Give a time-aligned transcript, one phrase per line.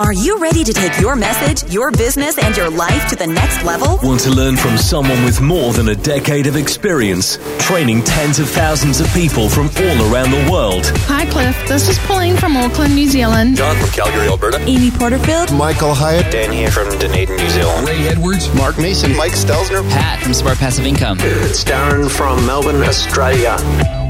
[0.00, 3.64] Are you ready to take your message, your business, and your life to the next
[3.64, 3.98] level?
[4.00, 8.48] Want to learn from someone with more than a decade of experience, training tens of
[8.48, 10.86] thousands of people from all around the world?
[11.08, 11.56] Hi, Cliff.
[11.66, 13.56] This is Pauline from Auckland, New Zealand.
[13.56, 14.60] John from Calgary, Alberta.
[14.60, 17.88] Amy Porterfield, Michael Hyatt, Dan here from Dunedin, New Zealand.
[17.88, 21.18] Ray Edwards, Mark Mason, Mike Stelzner, Pat from Smart Passive Income.
[21.22, 23.56] It's Darren from Melbourne, Australia.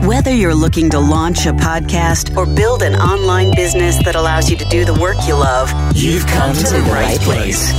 [0.02, 4.56] Whether you're looking to launch a podcast or build an online business that allows you
[4.56, 7.72] to do the work you love, You've come to the right place.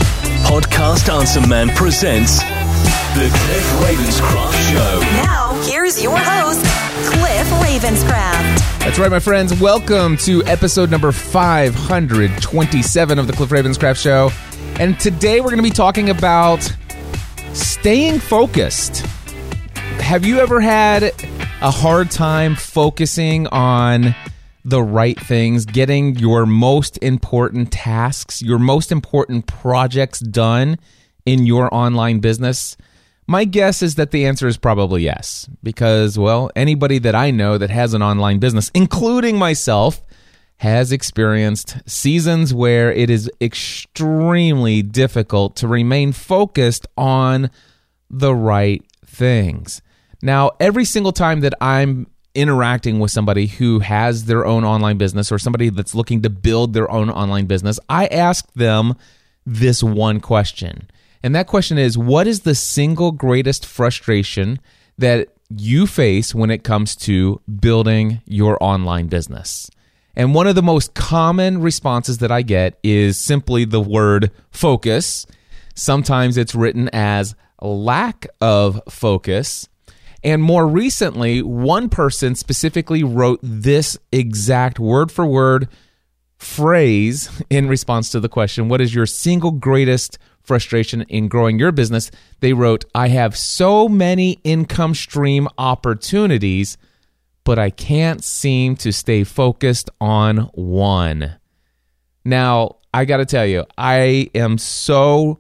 [0.48, 5.00] Podcast Answer Man presents The Cliff Ravenscraft Show.
[5.24, 6.62] now here's your host,
[7.06, 8.80] Cliff Ravenscraft.
[8.80, 9.60] That's right, my friends.
[9.60, 14.32] Welcome to episode number 527 of the Cliff Ravenscraft Show.
[14.80, 16.72] And today we're going to be talking about
[17.54, 19.06] staying focused.
[20.02, 21.14] Have you ever had
[21.62, 24.16] a hard time focusing on
[24.64, 30.78] the right things, getting your most important tasks, your most important projects done
[31.26, 32.78] in your online business?
[33.28, 37.58] My guess is that the answer is probably yes, because, well, anybody that I know
[37.58, 40.02] that has an online business, including myself,
[40.58, 47.50] has experienced seasons where it is extremely difficult to remain focused on
[48.10, 49.82] the right things.
[50.22, 55.32] Now, every single time that I'm interacting with somebody who has their own online business
[55.32, 58.96] or somebody that's looking to build their own online business, I ask them
[59.46, 60.90] this one question.
[61.24, 64.60] And that question is what is the single greatest frustration
[64.98, 69.70] that you face when it comes to building your online business?
[70.16, 75.26] And one of the most common responses that I get is simply the word focus.
[75.76, 79.68] Sometimes it's written as lack of focus.
[80.24, 85.70] And more recently, one person specifically wrote this exact word for word
[86.38, 91.72] phrase in response to the question What is your single greatest frustration in growing your
[91.72, 92.12] business?
[92.42, 96.78] They wrote, I have so many income stream opportunities,
[97.44, 101.36] but I can't seem to stay focused on one.
[102.26, 105.40] Now, I got to tell you, I am so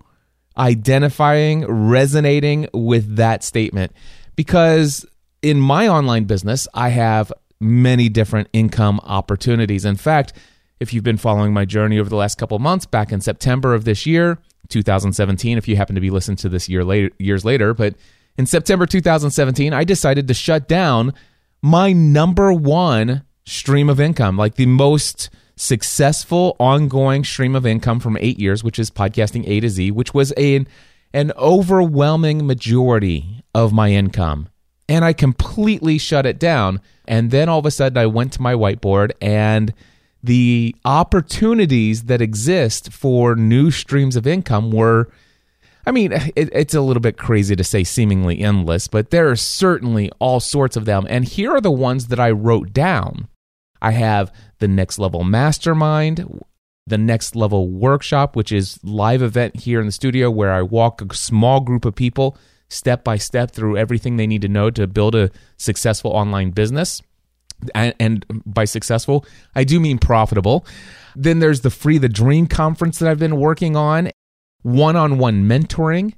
[0.57, 3.93] identifying, resonating with that statement
[4.39, 5.05] because
[5.41, 9.83] in my online business, I have many different income opportunities.
[9.83, 10.31] In fact,
[10.79, 13.83] if you've been following my journey over the last couple months, back in September of
[13.83, 14.39] this year,
[14.69, 17.95] 2017, if you happen to be listening to this year later, years later, but
[18.37, 21.13] in September 2017, I decided to shut down
[21.61, 28.15] my number one stream of income, like the most successful ongoing stream of income from
[28.21, 30.65] eight years, which is podcasting A to Z, which was a,
[31.13, 34.49] an overwhelming majority of my income.
[34.87, 36.81] And I completely shut it down.
[37.07, 39.73] And then all of a sudden, I went to my whiteboard and
[40.21, 45.09] the opportunities that exist for new streams of income were
[45.85, 49.35] I mean, it, it's a little bit crazy to say seemingly endless, but there are
[49.35, 51.07] certainly all sorts of them.
[51.09, 53.27] And here are the ones that I wrote down.
[53.81, 56.43] I have the Next Level Mastermind,
[56.89, 61.01] the Next Level Workshop, which is live event here in the studio where I walk
[61.01, 62.37] a small group of people
[62.69, 67.01] step by step through everything they need to know to build a successful online business.
[67.75, 70.65] And, and by successful, I do mean profitable.
[71.15, 74.11] Then there's the Free the Dream conference that I've been working on
[74.61, 76.13] one on one mentoring.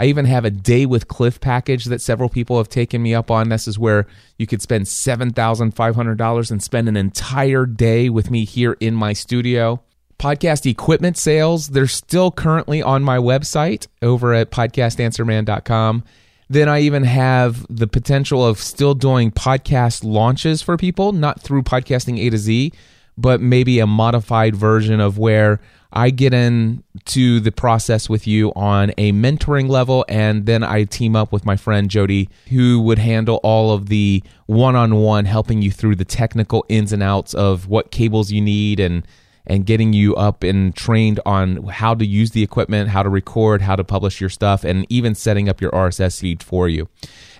[0.00, 3.30] I even have a day with Cliff package that several people have taken me up
[3.32, 3.48] on.
[3.48, 4.06] This is where
[4.38, 9.82] you could spend $7,500 and spend an entire day with me here in my studio.
[10.18, 16.02] Podcast equipment sales, they're still currently on my website over at podcastanswerman.com.
[16.50, 21.62] Then I even have the potential of still doing podcast launches for people, not through
[21.62, 22.72] podcasting A to Z,
[23.16, 25.60] but maybe a modified version of where
[25.92, 31.16] I get into the process with you on a mentoring level, and then I team
[31.16, 35.62] up with my friend Jody, who would handle all of the one on one, helping
[35.62, 39.06] you through the technical ins and outs of what cables you need and
[39.48, 43.62] and getting you up and trained on how to use the equipment, how to record,
[43.62, 46.88] how to publish your stuff, and even setting up your RSS feed for you.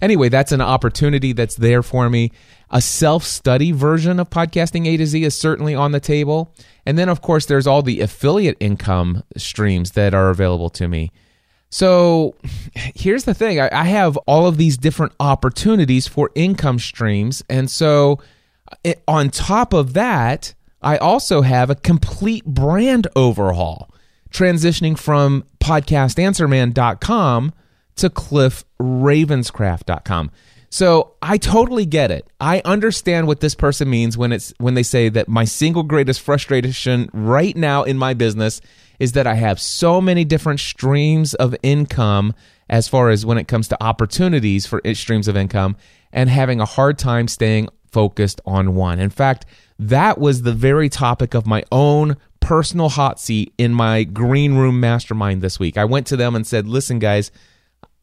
[0.01, 2.33] Anyway, that's an opportunity that's there for me.
[2.71, 6.55] A self study version of podcasting A to Z is certainly on the table.
[6.85, 11.11] And then, of course, there's all the affiliate income streams that are available to me.
[11.71, 12.35] So
[12.75, 17.43] here's the thing I, have all of these different opportunities for income streams.
[17.49, 18.21] And so,
[18.85, 23.91] eh, on top of that, I also have a complete brand overhaul,
[24.31, 27.53] transitioning from podcastanswerman.com
[27.97, 30.31] to cliffravenscraft.com.
[30.71, 32.27] So I totally get it.
[32.41, 36.21] I understand what this person means when it's when they say that my single greatest
[36.21, 38.61] frustration right now in my business
[38.99, 42.35] is that I have so many different streams of income
[42.69, 45.77] as far as when it comes to opportunities for eh, streams of income
[46.13, 48.99] and having a hard time staying focused on one.
[48.99, 49.47] In fact,
[49.79, 54.81] that was the very topic of my own personal hot seat in my green room
[54.81, 55.77] mastermind this week.
[55.77, 57.31] I went to them and said, "Listen guys,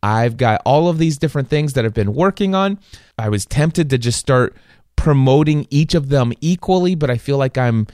[0.04, 2.80] I've got all of these different things that I've been working on.
[3.18, 4.56] I was tempted to just start
[4.96, 7.88] promoting each of them equally, but I feel like I'm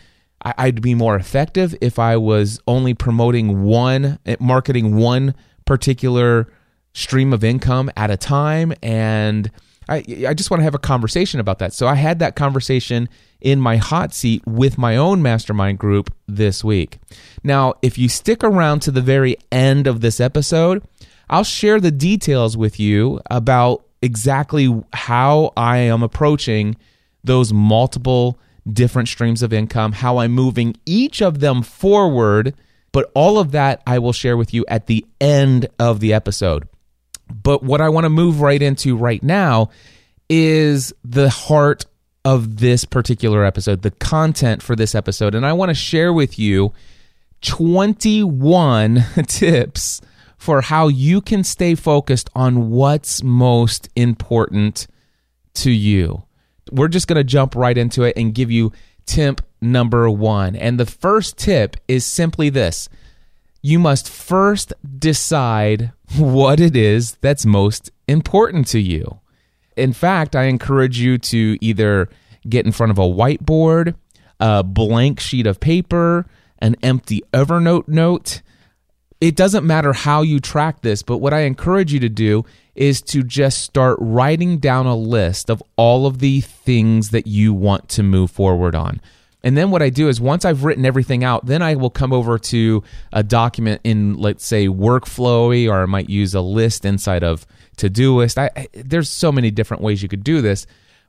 [0.44, 5.36] I'd be more effective if I was only promoting one, eh, marketing one
[5.66, 6.48] particular
[6.94, 8.74] stream of income at a time.
[8.82, 9.52] And
[9.92, 11.74] I, I just want to have a conversation about that.
[11.74, 13.10] So I had that conversation
[13.42, 17.00] in my hot seat with my own mastermind group this week.
[17.44, 20.82] Now, if you stick around to the very end of this episode,
[21.30, 26.78] I'll share the details with you about exactly how I am approaching
[27.24, 28.40] those multiple
[28.72, 32.54] different streams of income, how I'm moving each of them forward.
[32.94, 36.68] But all of that I will share with you at the end of the episode.
[37.32, 39.70] But what I want to move right into right now
[40.30, 41.86] is the heart
[42.24, 45.36] of this particular episode, the content for this episode.
[45.36, 46.74] And I want to share with you
[47.42, 50.02] 21 tips
[50.38, 54.88] for how you can stay focused on what's most important
[55.54, 56.24] to you.
[56.72, 58.72] We're just going to jump right into it and give you
[59.06, 60.56] tip number one.
[60.56, 62.90] And the first tip is simply this
[63.62, 69.20] you must first decide what it is that's most important to you.
[69.78, 72.10] In fact, I encourage you to either
[72.48, 73.96] get in front of a whiteboard,
[74.40, 76.26] a blank sheet of paper,
[76.60, 78.42] an empty Evernote note,
[79.22, 82.44] it doesn't matter how you track this, but what I encourage you to do
[82.74, 87.54] is to just start writing down a list of all of the things that you
[87.54, 89.00] want to move forward on.
[89.44, 92.14] And then what I do is once I've written everything out, then I will come
[92.14, 97.24] over to a document in, let's say, Workflowy, or I might use a list inside
[97.24, 97.48] of
[97.78, 98.38] Todoist.
[98.38, 100.68] I, there's so many different ways you could do this.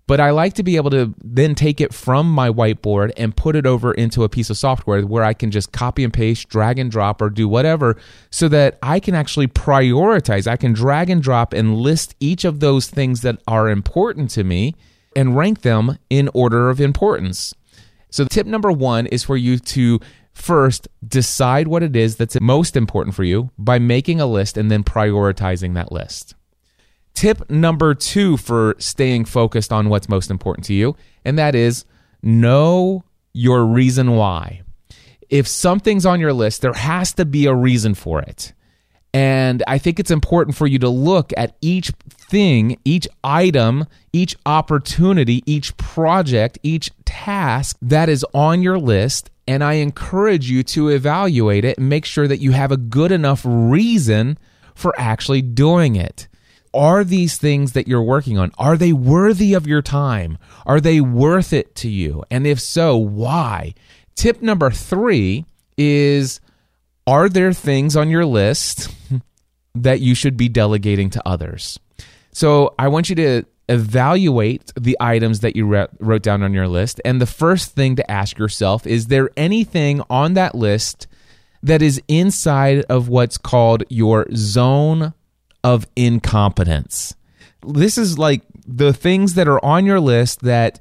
[0.09, 3.55] But I like to be able to then take it from my whiteboard and put
[3.55, 6.79] it over into a piece of software where I can just copy and paste, drag
[6.79, 7.97] and drop, or do whatever
[8.31, 10.49] so that I can actually prioritize.
[10.49, 14.43] I can drag and drop and list each of those things that are important to
[14.43, 14.75] me
[15.15, 17.55] and rank them in order of importance.
[18.13, 19.99] So, tip number one is for you to
[20.35, 24.71] first decide what it is that's most important for you by making a list and
[24.71, 26.35] then prioritizing that list.
[27.15, 30.95] Tip number two for staying focused on what's most important to you,
[31.25, 31.87] and that is
[32.23, 34.61] know your reason why.
[35.31, 38.53] If something's on your list, there has to be a reason for it.
[39.15, 44.35] And I think it's important for you to look at each thing, each item, each
[44.47, 49.31] opportunity, each project, each task that is on your list.
[49.47, 53.13] And I encourage you to evaluate it and make sure that you have a good
[53.13, 54.39] enough reason
[54.75, 56.29] for actually doing it.
[56.73, 60.39] Are these things that you're working on are they worthy of your time?
[60.65, 62.25] Are they worth it to you?
[62.31, 63.75] And if so why?
[64.15, 65.45] Tip number 3
[65.77, 66.41] is
[67.07, 68.95] are there things on your list
[69.75, 71.79] that you should be delegating to others
[72.33, 75.65] so i want you to evaluate the items that you
[76.01, 80.03] wrote down on your list and the first thing to ask yourself is there anything
[80.11, 81.07] on that list
[81.63, 85.15] that is inside of what's called your zone
[85.63, 87.15] of incompetence.
[87.67, 90.81] This is like the things that are on your list that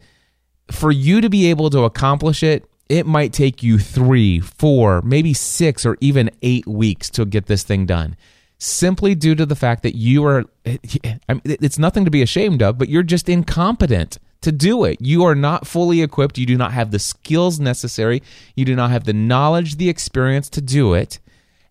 [0.72, 5.34] for you to be able to accomplish it, it might take you three, four, maybe
[5.34, 8.18] six, or even eight weeks to get this thing done.
[8.58, 12.90] Simply due to the fact that you are, it's nothing to be ashamed of, but
[12.90, 15.00] you're just incompetent to do it.
[15.00, 16.38] You are not fully equipped.
[16.38, 18.22] You do not have the skills necessary.
[18.56, 21.20] You do not have the knowledge, the experience to do it.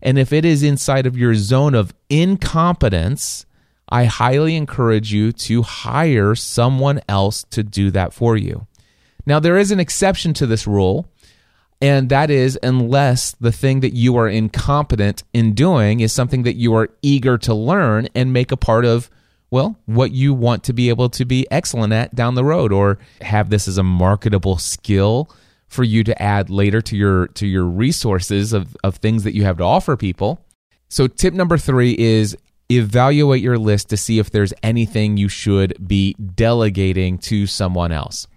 [0.01, 3.45] And if it is inside of your zone of incompetence,
[3.89, 8.65] I highly encourage you to hire someone else to do that for you.
[9.23, 11.05] Now, there is an exception to this rule,
[11.81, 16.55] and that is unless the thing that you are incompetent in doing is something that
[16.55, 19.09] you are eager to learn and make a part of,
[19.49, 22.99] well, what you want to be able to be excellent at down the road or
[23.21, 25.29] have this as a marketable skill
[25.67, 29.43] for you to add later to your to your resources of, of things that you
[29.43, 30.45] have to offer people.
[30.89, 32.37] So tip number three is
[32.69, 38.27] evaluate your list to see if there's anything you should be delegating to someone else.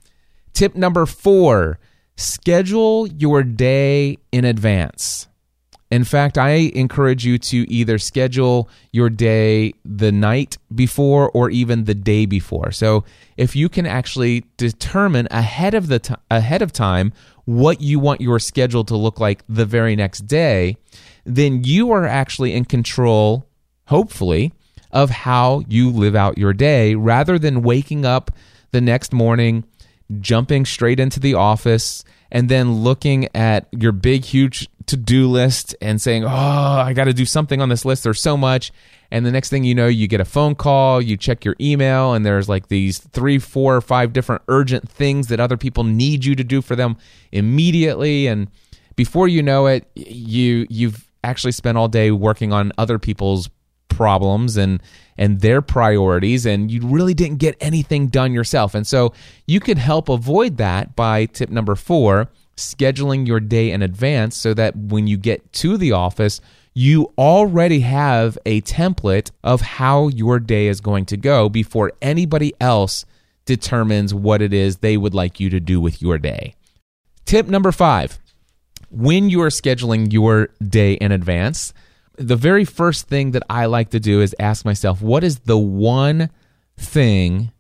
[0.53, 1.79] Tip number four,
[2.17, 5.29] schedule your day in advance.
[5.91, 11.85] In fact, I encourage you to either schedule your day the night before or even
[11.85, 12.73] the day before.
[12.73, 13.05] So,
[13.37, 17.13] if you can actually determine ahead of the t- ahead of time
[17.45, 20.77] what you want your schedule to look like the very next day,
[21.25, 23.47] then you are actually in control,
[23.87, 24.53] hopefully,
[24.91, 28.31] of how you live out your day rather than waking up
[28.71, 29.65] the next morning,
[30.21, 35.75] jumping straight into the office, and then looking at your big, huge to do list
[35.81, 38.05] and saying, Oh, I got to do something on this list.
[38.05, 38.73] There's so much.
[39.11, 42.15] And the next thing you know, you get a phone call, you check your email,
[42.15, 46.25] and there's like these three, four, or five different urgent things that other people need
[46.25, 46.97] you to do for them
[47.31, 48.27] immediately.
[48.27, 48.49] And
[48.97, 53.49] before you know it, you you've actually spent all day working on other people's
[53.95, 54.83] problems and
[55.17, 58.75] and their priorities and you really didn't get anything done yourself.
[58.75, 59.13] And so
[59.47, 64.55] you could help avoid that by tip number 4, scheduling your day in advance so
[64.55, 66.41] that when you get to the office,
[66.75, 72.53] you already have a template of how your day is going to go before anybody
[72.61, 73.05] else
[73.45, 76.55] determines what it is they would like you to do with your day.
[77.25, 78.19] Tip number 5,
[78.91, 81.73] when you are scheduling your day in advance,
[82.17, 85.59] the very first thing that I like to do is ask myself, what is the
[85.59, 86.31] one
[86.77, 87.51] thing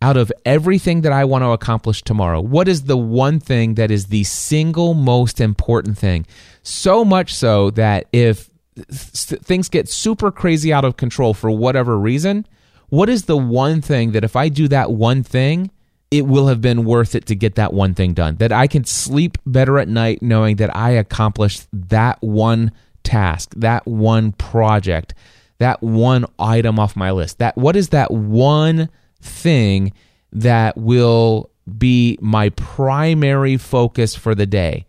[0.00, 2.40] out of everything that I want to accomplish tomorrow?
[2.40, 6.26] What is the one thing that is the single most important thing?
[6.62, 8.48] So much so that if
[8.86, 12.46] things get super crazy out of control for whatever reason,
[12.90, 15.70] what is the one thing that if I do that one thing,
[16.10, 18.36] it will have been worth it to get that one thing done?
[18.36, 22.72] That I can sleep better at night knowing that I accomplished that one
[23.08, 25.14] task, that one project,
[25.58, 27.38] that one item off my list.
[27.38, 29.92] That what is that one thing
[30.30, 34.86] that will be my primary focus for the day?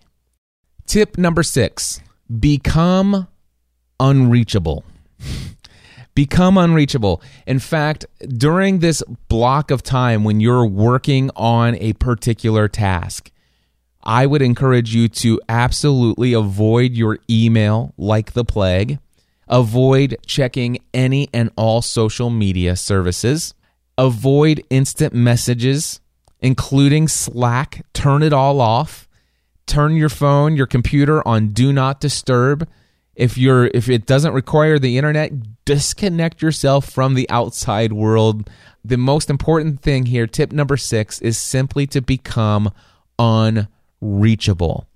[0.86, 2.02] Tip number 6,
[2.40, 3.28] become
[4.00, 4.84] unreachable.
[6.16, 7.22] Become unreachable.
[7.48, 13.32] In fact, during this block of time when you're working on a particular task,
[14.04, 19.00] I would encourage you to absolutely avoid your email like the plague.
[19.48, 23.54] Avoid checking any and all social media services.
[23.98, 26.00] Avoid instant messages,
[26.40, 27.86] including Slack.
[27.94, 29.08] Turn it all off.
[29.66, 32.68] Turn your phone, your computer on do not disturb.
[33.16, 38.50] If you're if it doesn't require the internet, disconnect yourself from the outside world.
[38.84, 42.72] The most important thing here, tip number 6 is simply to become
[43.20, 43.68] un
[44.02, 44.88] reachable.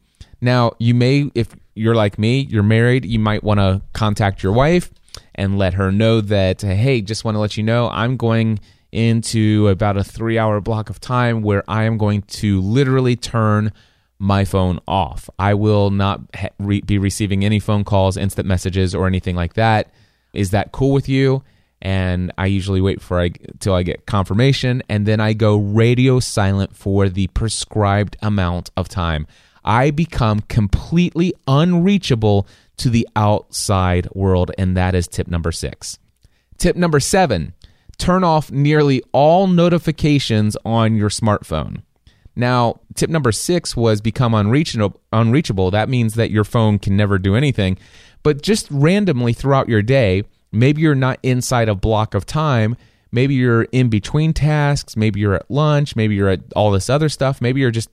[0.42, 4.52] Now, you may, if you're like me, you're married, you might want to contact your
[4.54, 4.92] wife
[5.36, 8.60] and let her know that, hey, just want to let you know I'm going
[8.92, 13.72] into about a three hour block of time where I am going to literally turn
[14.20, 15.30] my phone off.
[15.40, 19.54] I will not ha- re- be receiving any phone calls, instant messages, or anything like
[19.54, 19.92] that.
[20.32, 21.44] Is that cool with you?
[21.84, 26.22] And I usually wait for I till I get confirmation and then I go radio
[26.22, 29.28] silent for the prescribed amount of time.
[29.66, 32.48] I become completely unreachable
[32.78, 36.00] to the outside world and that is tip number 6.
[36.58, 37.54] Tip number 7,
[37.98, 41.82] turn off nearly all notifications on your smartphone.
[42.34, 45.70] Now, tip number 6 was become unreachable unreachable.
[45.72, 47.78] That means that your phone can never do anything,
[48.24, 50.24] but just randomly throughout your day
[50.54, 52.78] Maybe you're not inside a block of time.
[53.12, 54.96] Maybe you're in between tasks.
[54.96, 55.96] Maybe you're at lunch.
[55.96, 57.42] Maybe you're at all this other stuff.
[57.42, 57.90] Maybe you're just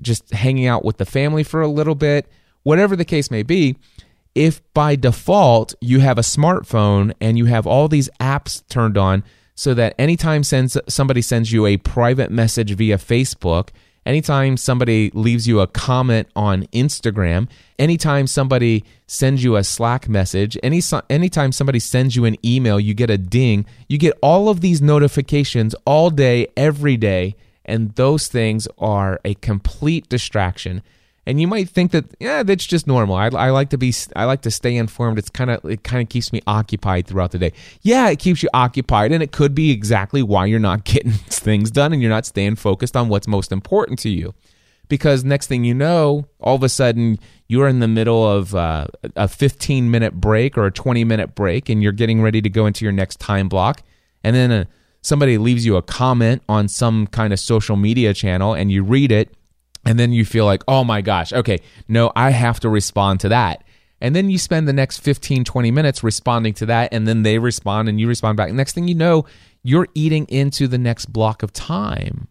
[0.00, 2.26] just hanging out with the family for a little bit.
[2.62, 3.76] Whatever the case may be,
[4.34, 9.22] if by default you have a smartphone and you have all these apps turned on
[9.54, 13.68] so that anytime sends somebody sends you a private message via Facebook
[14.06, 20.56] anytime somebody leaves you a comment on Instagram, anytime somebody sends you a Slack message,
[20.62, 20.80] any
[21.10, 23.66] anytime somebody sends you an email, you get a ding.
[23.88, 29.34] You get all of these notifications all day, every day, and those things are a
[29.34, 30.82] complete distraction
[31.26, 33.16] and you might think that yeah that's just normal.
[33.16, 35.18] I, I like to be i like to stay informed.
[35.18, 37.52] It's kind of it kind of keeps me occupied throughout the day.
[37.82, 41.70] Yeah it keeps you occupied and it could be exactly why you're not getting things
[41.70, 44.34] done and you're not staying focused on what's most important to you.
[44.88, 48.86] Because next thing you know all of a sudden you're in the middle of uh,
[49.16, 52.66] a 15 minute break or a 20 minute break and you're getting ready to go
[52.66, 53.82] into your next time block.
[54.22, 54.64] And then uh,
[55.00, 59.10] somebody leaves you a comment on some kind of social media channel and you read
[59.10, 59.34] it
[59.86, 63.28] and then you feel like, oh my gosh, okay, no, I have to respond to
[63.30, 63.64] that.
[64.00, 66.92] And then you spend the next 15, 20 minutes responding to that.
[66.92, 68.52] And then they respond and you respond back.
[68.52, 69.24] Next thing you know,
[69.62, 72.28] you're eating into the next block of time.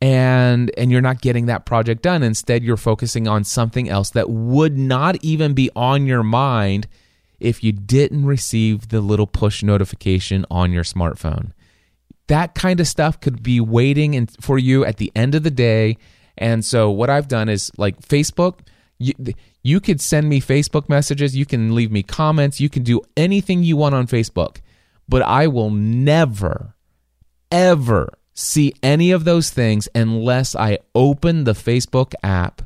[0.00, 4.30] and and you're not getting that project done instead you're focusing on something else that
[4.30, 6.86] would not even be on your mind
[7.38, 11.52] if you didn't receive the little push notification on your smartphone
[12.28, 15.50] that kind of stuff could be waiting in, for you at the end of the
[15.50, 15.96] day
[16.38, 18.60] and so what i've done is like facebook
[18.98, 19.14] you,
[19.62, 23.62] you could send me facebook messages you can leave me comments you can do anything
[23.62, 24.58] you want on facebook
[25.08, 26.74] but i will never
[27.50, 32.62] ever see any of those things unless I open the Facebook app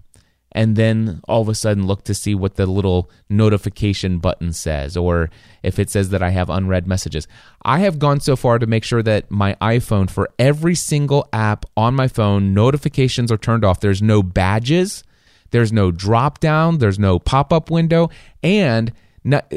[0.55, 4.97] and then all of a sudden look to see what the little notification button says
[4.97, 5.31] or
[5.63, 7.27] if it says that I have unread messages.
[7.65, 11.67] I have gone so far to make sure that my iPhone, for every single app
[11.77, 13.81] on my phone, notifications are turned off.
[13.81, 15.03] There's no badges,
[15.51, 18.11] there's no drop down, there's no pop up window,
[18.43, 18.93] and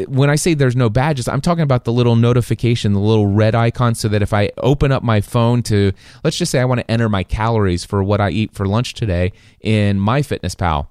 [0.07, 3.53] when I say there's no badges, I'm talking about the little notification, the little red
[3.53, 5.91] icon, so that if I open up my phone to,
[6.23, 8.93] let's just say I want to enter my calories for what I eat for lunch
[8.93, 10.87] today in MyFitnessPal,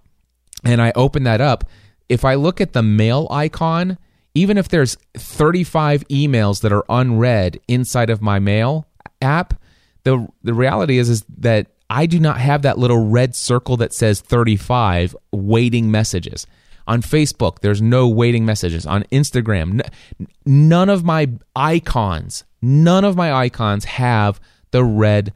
[0.65, 1.65] and I open that up,
[2.09, 3.99] if I look at the mail icon,
[4.35, 8.87] even if there's 35 emails that are unread inside of my mail
[9.23, 9.55] app,
[10.05, 13.95] the the reality is is that I do not have that little red circle that
[13.95, 16.47] says 35 waiting messages.
[16.87, 18.87] On Facebook, there's no waiting messages.
[18.87, 19.81] On Instagram,
[20.21, 24.41] n- none of my icons, none of my icons have
[24.71, 25.33] the red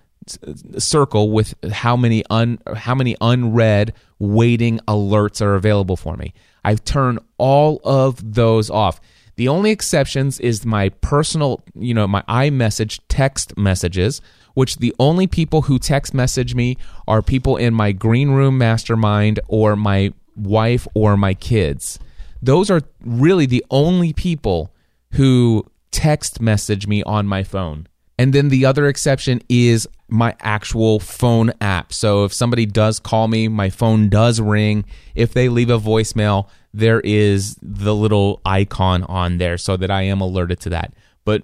[0.79, 6.33] circle with how many un how many unread waiting alerts are available for me.
[6.65, 9.01] I've turned all of those off.
[9.37, 14.21] The only exceptions is my personal, you know, my iMessage text messages,
[14.53, 16.77] which the only people who text message me
[17.09, 21.99] are people in my green room mastermind or my wife or my kids.
[22.43, 24.75] Those are really the only people
[25.13, 27.87] who text message me on my phone.
[28.19, 31.93] And then the other exception is my actual phone app.
[31.93, 34.85] So if somebody does call me, my phone does ring.
[35.15, 40.03] If they leave a voicemail, there is the little icon on there so that I
[40.03, 40.93] am alerted to that.
[41.25, 41.43] But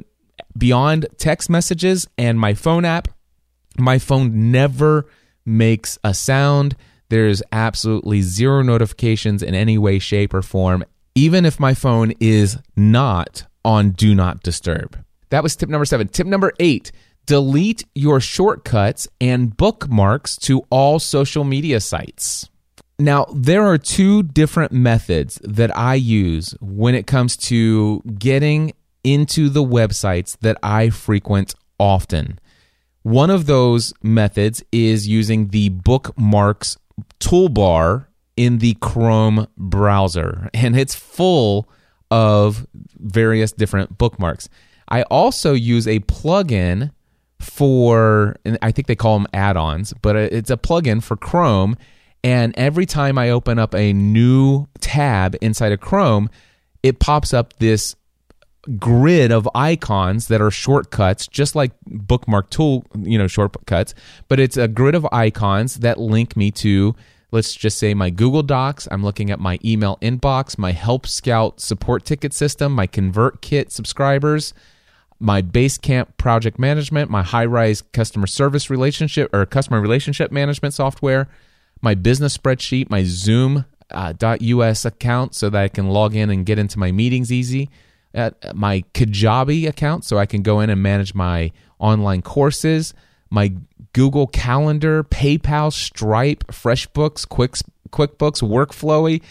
[0.57, 3.09] beyond text messages and my phone app,
[3.79, 5.07] my phone never
[5.45, 6.77] makes a sound.
[7.09, 12.59] There's absolutely zero notifications in any way, shape, or form, even if my phone is
[12.77, 15.03] not on Do Not Disturb.
[15.31, 16.09] That was tip number seven.
[16.09, 16.93] Tip number eight
[17.27, 22.49] delete your shortcuts and bookmarks to all social media sites.
[22.99, 28.73] Now, there are two different methods that I use when it comes to getting
[29.05, 32.39] into the websites that I frequent often.
[33.03, 36.79] One of those methods is using the bookmarks
[37.21, 38.07] toolbar
[38.37, 41.69] in the Chrome browser, and it's full
[42.11, 42.67] of
[42.99, 44.49] various different bookmarks.
[44.89, 46.93] I also use a plugin
[47.41, 51.77] for, and I think they call them add ons, but it's a plugin for Chrome.
[52.23, 56.29] And every time I open up a new tab inside of Chrome,
[56.83, 57.97] it pops up this
[58.79, 63.95] grid of icons that are shortcuts just like bookmark tool you know shortcuts
[64.29, 66.95] but it's a grid of icons that link me to
[67.31, 68.89] let's just say my google docs.
[68.91, 74.53] I'm looking at my email inbox my help scout support ticket system my convertkit subscribers
[75.21, 81.29] my basecamp project management my Highrise customer service relationship or customer relationship management software
[81.83, 86.45] my business spreadsheet my zoom uh, .us account so that i can log in and
[86.45, 87.71] get into my meetings easy
[88.17, 92.95] at my Kajabi account so I can go in and manage my online courses,
[93.31, 93.53] my
[93.93, 97.57] Google Calendar, PayPal, Stripe, FreshBooks, Quick,
[97.91, 99.23] QuickBooks, Workflowy.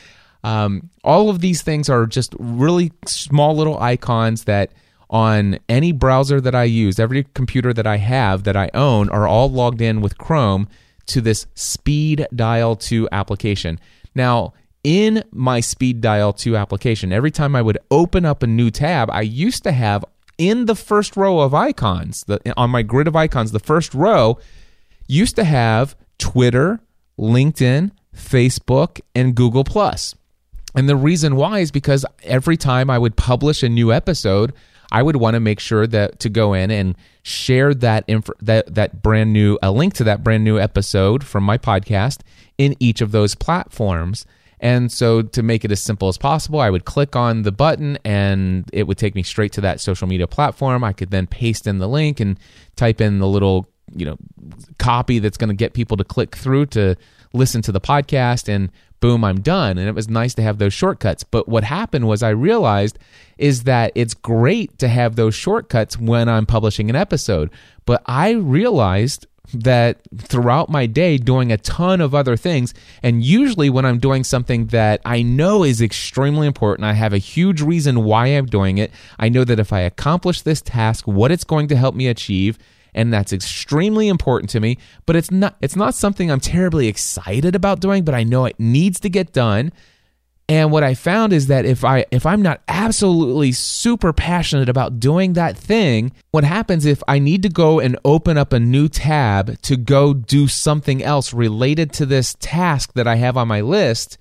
[0.43, 4.71] Um, all of these things are just really small little icons that
[5.09, 9.27] on any browser that I use, every computer that I have that I own are
[9.27, 10.67] all logged in with Chrome
[11.07, 13.79] to this Speed Dial 2 application.
[14.13, 14.53] Now,
[14.85, 19.09] in my Speed Dial 2 application, every time I would open up a new tab,
[19.09, 20.05] I used to have
[20.37, 24.37] in the first row of icons, the, on my grid of icons, the first row
[25.07, 26.81] used to have Twitter,
[27.17, 30.13] LinkedIn, Facebook, and Google Plus.
[30.75, 34.53] And the reason why is because every time I would publish a new episode,
[34.91, 38.75] I would want to make sure that to go in and share that inf- that
[38.75, 42.19] that brand new a link to that brand new episode from my podcast
[42.59, 44.27] in each of those platforms.
[44.59, 47.97] And so, to make it as simple as possible, I would click on the button
[48.05, 50.83] and it would take me straight to that social media platform.
[50.83, 52.39] I could then paste in the link and
[52.75, 54.17] type in the little, you know,
[54.77, 56.95] copy that's going to get people to click through to
[57.33, 59.77] listen to the podcast and boom, I'm done.
[59.77, 61.23] And it was nice to have those shortcuts.
[61.23, 62.97] But what happened was I realized
[63.37, 67.51] is that it's great to have those shortcuts when I'm publishing an episode.
[67.85, 72.73] But I realized that throughout my day doing a ton of other things.
[73.03, 77.17] And usually when I'm doing something that I know is extremely important I have a
[77.17, 78.91] huge reason why I'm doing it.
[79.19, 82.57] I know that if I accomplish this task what it's going to help me achieve
[82.93, 84.77] and that's extremely important to me.
[85.05, 88.59] But it's not it's not something I'm terribly excited about doing but I know it
[88.59, 89.71] needs to get done
[90.47, 94.99] and what I found is that if I if I'm not absolutely super passionate about
[94.99, 98.87] doing that thing, what happens if I need to go and open up a new
[98.87, 103.61] tab to go do something else related to this task that I have on my
[103.61, 104.19] list,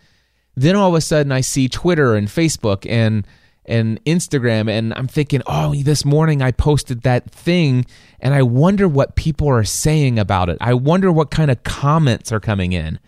[0.54, 3.26] then all of a sudden I see Twitter and Facebook and
[3.66, 7.84] and Instagram and I'm thinking, "Oh, this morning I posted that thing
[8.18, 10.56] and I wonder what people are saying about it.
[10.58, 12.98] I wonder what kind of comments are coming in."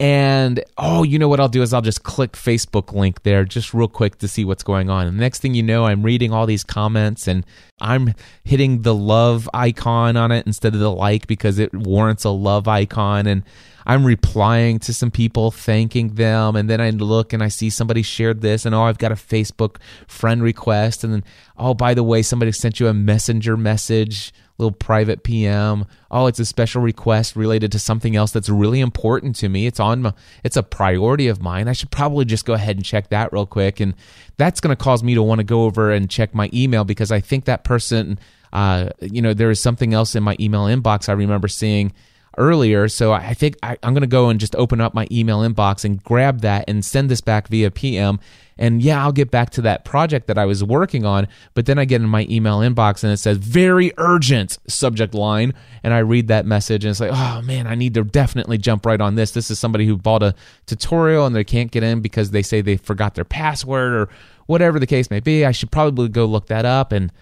[0.00, 3.72] And oh, you know what I'll do is I'll just click Facebook link there just
[3.72, 5.06] real quick to see what's going on.
[5.06, 7.46] And the next thing you know, I'm reading all these comments and
[7.80, 12.30] I'm hitting the love icon on it instead of the like because it warrants a
[12.30, 13.28] love icon.
[13.28, 13.44] And
[13.86, 16.56] I'm replying to some people, thanking them.
[16.56, 19.16] And then I look and I see somebody shared this and oh, I've got a
[19.16, 19.76] Facebook
[20.08, 21.04] friend request.
[21.04, 21.24] And then,
[21.56, 25.84] oh, by the way, somebody sent you a messenger message little private PM.
[26.10, 29.66] Oh, it's a special request related to something else that's really important to me.
[29.66, 30.12] It's on my,
[30.44, 31.66] it's a priority of mine.
[31.66, 33.80] I should probably just go ahead and check that real quick.
[33.80, 33.94] And
[34.36, 37.10] that's going to cause me to want to go over and check my email because
[37.10, 38.18] I think that person,
[38.52, 41.92] uh, you know, there is something else in my email inbox I remember seeing
[42.38, 42.88] earlier.
[42.88, 45.84] So I think I, am going to go and just open up my email inbox
[45.84, 48.20] and grab that and send this back via PM.
[48.56, 51.26] And yeah, I'll get back to that project that I was working on.
[51.54, 55.54] But then I get in my email inbox and it says very urgent subject line.
[55.82, 58.86] And I read that message and it's like, oh man, I need to definitely jump
[58.86, 59.32] right on this.
[59.32, 60.34] This is somebody who bought a
[60.66, 64.08] tutorial and they can't get in because they say they forgot their password or
[64.46, 65.44] whatever the case may be.
[65.44, 66.92] I should probably go look that up.
[66.92, 67.12] And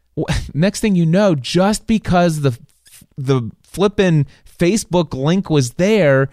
[0.54, 2.58] next thing you know, just because the
[3.16, 6.28] the flipping Facebook link was there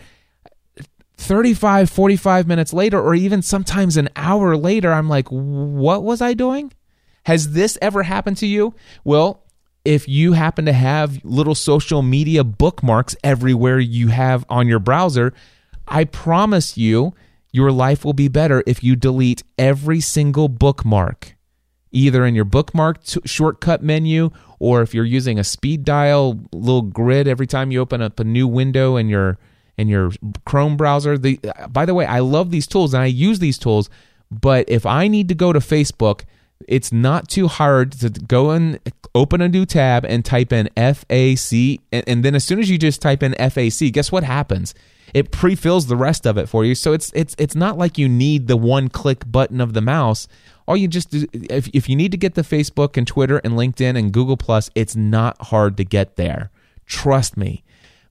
[1.19, 6.33] 35, 45 minutes later, or even sometimes an hour later, I'm like, what was I
[6.33, 6.71] doing?
[7.23, 8.73] Has this ever happened to you?
[9.03, 9.43] Well,
[9.83, 15.33] if you happen to have little social media bookmarks everywhere you have on your browser,
[15.87, 17.13] I promise you,
[17.51, 21.35] your life will be better if you delete every single bookmark,
[21.91, 26.83] either in your bookmark t- shortcut menu or if you're using a speed dial little
[26.83, 29.37] grid every time you open up a new window in your
[29.79, 30.11] in your
[30.45, 31.17] Chrome browser.
[31.17, 31.39] The
[31.69, 33.89] by the way, I love these tools and I use these tools,
[34.29, 36.23] but if I need to go to Facebook,
[36.67, 38.79] it's not too hard to go and
[39.15, 42.77] open a new tab and type in FAC and, and then as soon as you
[42.77, 44.75] just type in FAC, guess what happens?
[45.13, 46.75] It pre-fills the rest of it for you.
[46.75, 50.27] So it's it's it's not like you need the one click button of the mouse.
[50.67, 53.53] All you just do, if if you need to get the Facebook and Twitter and
[53.53, 56.51] LinkedIn and Google Plus, it's not hard to get there.
[56.85, 57.63] Trust me.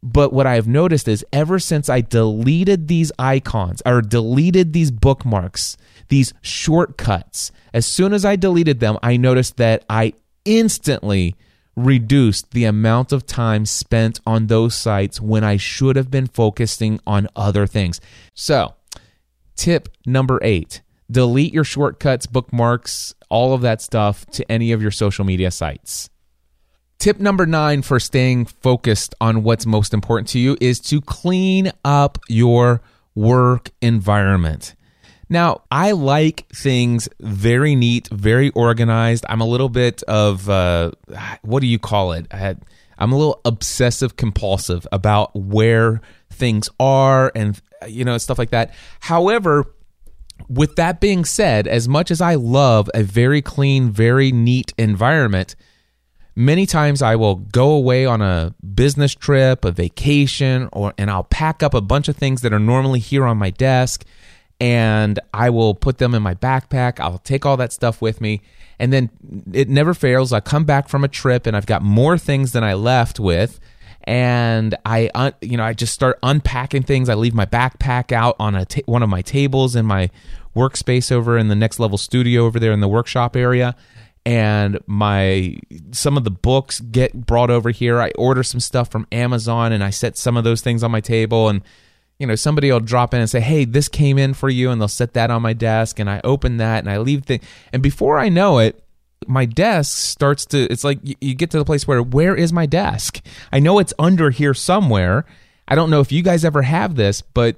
[0.03, 5.77] But what I've noticed is ever since I deleted these icons or deleted these bookmarks,
[6.09, 11.35] these shortcuts, as soon as I deleted them, I noticed that I instantly
[11.77, 17.01] reduced the amount of time spent on those sites when I should have been focusing
[17.07, 18.01] on other things.
[18.35, 18.75] So,
[19.57, 24.91] tip number eight delete your shortcuts, bookmarks, all of that stuff to any of your
[24.91, 26.11] social media sites.
[26.99, 31.71] Tip number nine for staying focused on what's most important to you is to clean
[31.85, 32.83] up your
[33.15, 34.75] work environment.
[35.29, 39.25] Now, I like things very neat, very organized.
[39.29, 40.91] I'm a little bit of, uh,
[41.43, 42.27] what do you call it?
[42.33, 48.75] I'm a little obsessive compulsive about where things are and, you know, stuff like that.
[48.99, 49.73] However,
[50.49, 55.55] with that being said, as much as I love a very clean, very neat environment,
[56.39, 61.25] many times I will go away on a business trip, a vacation, or and I'll
[61.25, 64.05] pack up a bunch of things that are normally here on my desk
[64.61, 67.01] and I will put them in my backpack.
[67.01, 68.41] I'll take all that stuff with me.
[68.79, 69.11] And then
[69.53, 70.33] it never fails.
[70.33, 73.61] I come back from a trip and I've got more things than I left with.
[74.05, 77.09] And I, you know, I just start unpacking things.
[77.09, 80.11] I leave my backpack out on a ta- one of my tables in my
[80.57, 83.77] workspace over in the next level studio over there in the workshop area
[84.25, 85.57] and my
[85.93, 88.01] some of the books get brought over here.
[88.01, 91.01] I order some stuff from Amazon and I set some of those things on my
[91.01, 91.63] table and
[92.19, 94.81] you know somebody will drop in and say, "Hey, this came in for you," and
[94.81, 97.41] they'll set that on my desk and I open that and I leave the
[97.73, 98.83] and before I know it,
[99.27, 102.67] my desk starts to it's like you get to the place where where is my
[102.67, 103.25] desk?
[103.53, 105.25] I know it's under here somewhere.
[105.67, 107.57] I don't know if you guys ever have this, but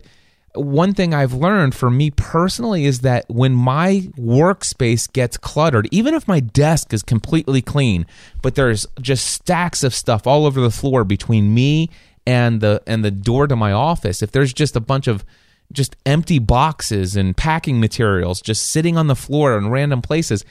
[0.54, 6.14] one thing I've learned for me personally is that when my workspace gets cluttered, even
[6.14, 8.06] if my desk is completely clean,
[8.42, 11.88] but there's just stacks of stuff all over the floor between me
[12.26, 15.24] and the and the door to my office, if there's just a bunch of
[15.72, 20.44] just empty boxes and packing materials just sitting on the floor in random places,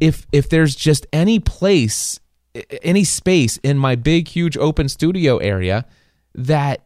[0.00, 2.18] if if there's just any place
[2.82, 5.84] any space in my big huge open studio area
[6.34, 6.80] that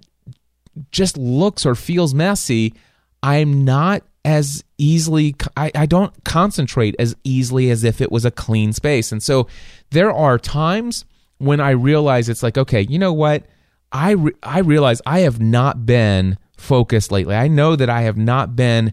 [0.91, 2.75] just looks or feels messy,
[3.23, 8.31] I'm not as easily, I, I don't concentrate as easily as if it was a
[8.31, 9.13] clean space.
[9.13, 9.47] And so
[9.91, 11.05] there are times
[11.39, 13.45] when I realize it's like, okay, you know what?
[13.93, 17.35] I, re- I realize I have not been focused lately.
[17.35, 18.93] I know that I have not been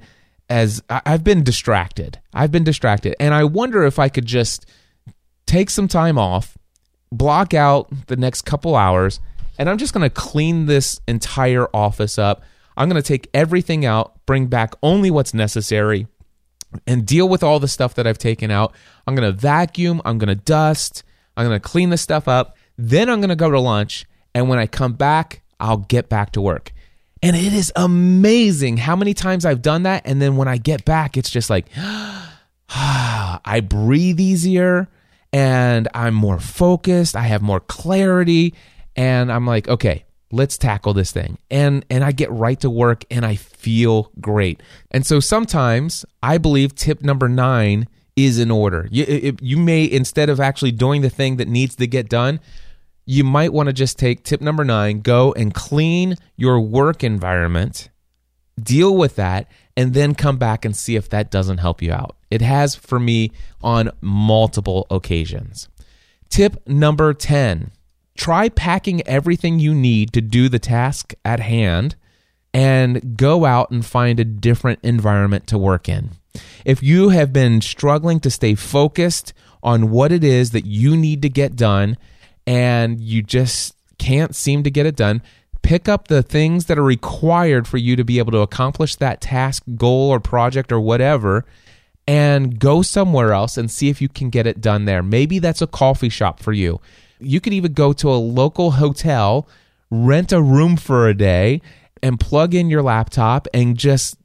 [0.49, 2.19] as, I- I've been distracted.
[2.33, 3.15] I've been distracted.
[3.19, 4.65] And I wonder if I could just
[5.45, 6.57] take some time off,
[7.11, 9.19] block out the next couple hours,
[9.57, 12.43] and I'm just going to clean this entire office up.
[12.75, 16.07] I'm going to take everything out, bring back only what's necessary,
[16.85, 18.73] and deal with all the stuff that I've taken out.
[19.05, 21.03] I'm going to vacuum, I'm going to dust,
[21.35, 22.57] I'm going to clean the stuff up.
[22.77, 24.05] Then I'm going to go to lunch.
[24.35, 26.71] And when I come back, I'll get back to work.
[27.23, 30.03] And it is amazing how many times I've done that.
[30.05, 31.67] And then when I get back, it's just like,
[32.69, 34.87] I breathe easier
[35.33, 37.15] and I'm more focused.
[37.15, 38.53] I have more clarity
[38.97, 41.37] and I'm like, okay, let's tackle this thing.
[41.49, 44.61] And and I get right to work and I feel great.
[44.91, 48.87] And so sometimes I believe tip number 9 is in order.
[48.91, 52.39] You you may instead of actually doing the thing that needs to get done,
[53.05, 57.89] you might want to just take tip number 9, go and clean your work environment,
[58.61, 62.17] deal with that and then come back and see if that doesn't help you out.
[62.31, 63.31] It has for me
[63.61, 65.69] on multiple occasions.
[66.29, 67.71] Tip number 10
[68.17, 71.95] try packing everything you need to do the task at hand
[72.53, 76.09] and go out and find a different environment to work in.
[76.65, 81.21] If you have been struggling to stay focused on what it is that you need
[81.21, 81.97] to get done
[82.45, 85.21] and you just can't seem to get it done,
[85.61, 89.21] pick up the things that are required for you to be able to accomplish that
[89.21, 91.45] task, goal, or project or whatever
[92.07, 95.03] and go somewhere else and see if you can get it done there.
[95.03, 96.79] Maybe that's a coffee shop for you.
[97.19, 99.47] You could even go to a local hotel,
[99.89, 101.61] rent a room for a day,
[102.01, 104.17] and plug in your laptop and just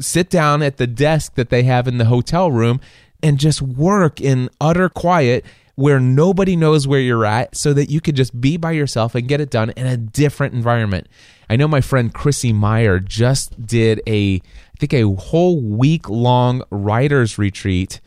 [0.00, 2.80] sit down at the desk that they have in the hotel room
[3.22, 5.44] and just work in utter quiet
[5.76, 9.28] where nobody knows where you're at so that you could just be by yourself and
[9.28, 11.06] get it done in a different environment.
[11.50, 16.62] I know my friend Chrissy Meyer just did a I think a whole week long
[16.70, 18.00] writers retreat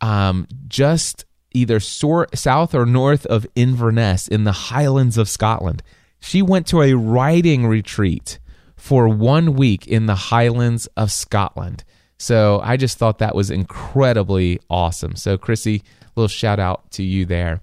[0.00, 5.82] um, just either sor- south or north of Inverness in the Highlands of Scotland.
[6.20, 8.38] She went to a writing retreat
[8.76, 11.84] for one week in the Highlands of Scotland.
[12.18, 15.14] So I just thought that was incredibly awesome.
[15.16, 15.82] So, Chrissy,
[16.16, 17.60] little shout out to you there.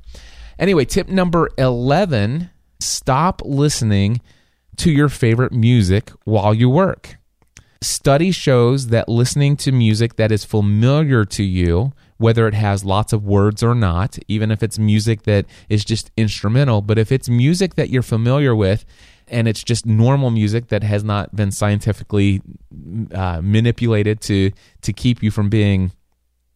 [0.58, 4.22] Anyway, tip number 11 stop listening
[4.78, 7.18] to your favorite music while you work.
[7.82, 13.14] Study shows that listening to music that is familiar to you, whether it has lots
[13.14, 17.28] of words or not, even if it's music that is just instrumental, but if it's
[17.30, 18.86] music that you're familiar with
[19.28, 22.42] and it's just normal music that has not been scientifically
[23.14, 24.52] uh, manipulated to
[24.82, 25.92] to keep you from being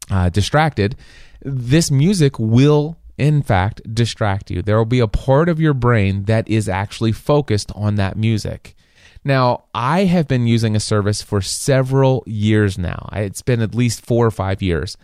[0.09, 0.95] uh, distracted,
[1.41, 4.61] this music will in fact distract you.
[4.61, 8.75] There will be a part of your brain that is actually focused on that music.
[9.23, 13.09] Now, I have been using a service for several years now.
[13.11, 14.95] It's been at least four or five years,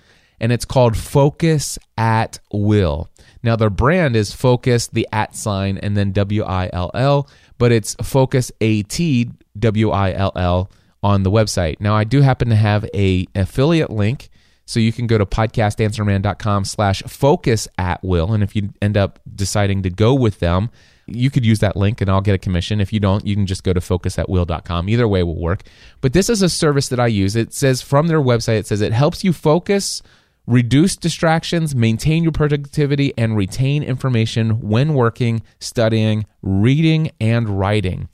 [0.46, 3.10] and it's called Focus at Will.
[3.42, 7.28] Now, their brand is Focus, the at sign, and then W I L L,
[7.58, 10.70] but it's Focus A T W I L L
[11.02, 11.78] on the website.
[11.80, 14.30] Now, I do happen to have a affiliate link
[14.66, 18.32] so you can go to podcastanswerman.com slash focus at will.
[18.32, 20.70] And if you end up deciding to go with them,
[21.08, 22.82] you could use that link and I'll get a commission.
[22.82, 24.90] If you don't, you can just go to focusatwill.com.
[24.90, 25.64] Either way will work.
[26.02, 27.36] But this is a service that I use.
[27.36, 30.02] It says from their website, it says it helps you focus,
[30.48, 38.10] reduce distractions, maintain your productivity, and retain information when working, studying, reading, and writing.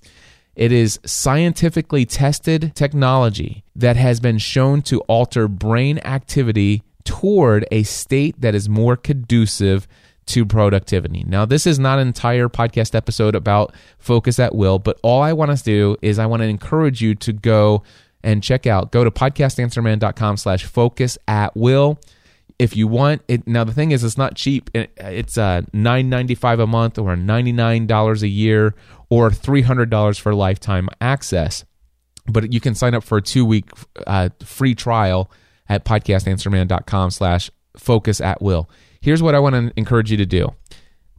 [0.56, 7.84] It is scientifically tested technology that has been shown to alter brain activity toward a
[7.84, 9.88] state that is more conducive
[10.28, 11.24] to productivity.
[11.26, 15.34] Now, this is not an entire podcast episode about focus at will, but all I
[15.34, 17.84] want to do is I want to encourage you to go
[18.24, 22.00] and check out, go to podcastanswerman.com slash focus at will.
[22.62, 24.70] If you want it, now the thing is, it's not cheap.
[24.76, 28.76] It's uh, nine ninety five a month, or ninety nine dollars a year,
[29.10, 31.66] or three hundred dollars for lifetime access.
[32.28, 33.70] but you can sign up for a two week
[34.08, 35.32] uh, free trial
[35.70, 38.70] at podcastanswerman.com slash focus at will.
[39.02, 40.54] Here's what I want to encourage you to do.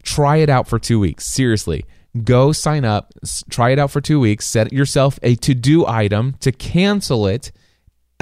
[0.03, 1.27] Try it out for two weeks.
[1.27, 1.85] Seriously.
[2.25, 3.13] Go sign up,
[3.49, 7.53] try it out for two weeks, set yourself a to do item to cancel it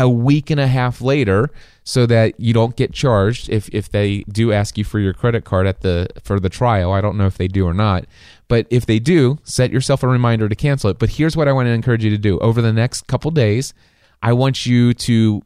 [0.01, 1.51] a week and a half later
[1.85, 5.45] so that you don't get charged if, if they do ask you for your credit
[5.45, 6.93] card at the for the trial.
[6.93, 8.07] I don't know if they do or not.
[8.49, 10.99] But if they do, set yourself a reminder to cancel it.
[10.99, 12.39] But here's what I want to encourage you to do.
[12.39, 13.75] Over the next couple days,
[14.23, 15.43] I want you to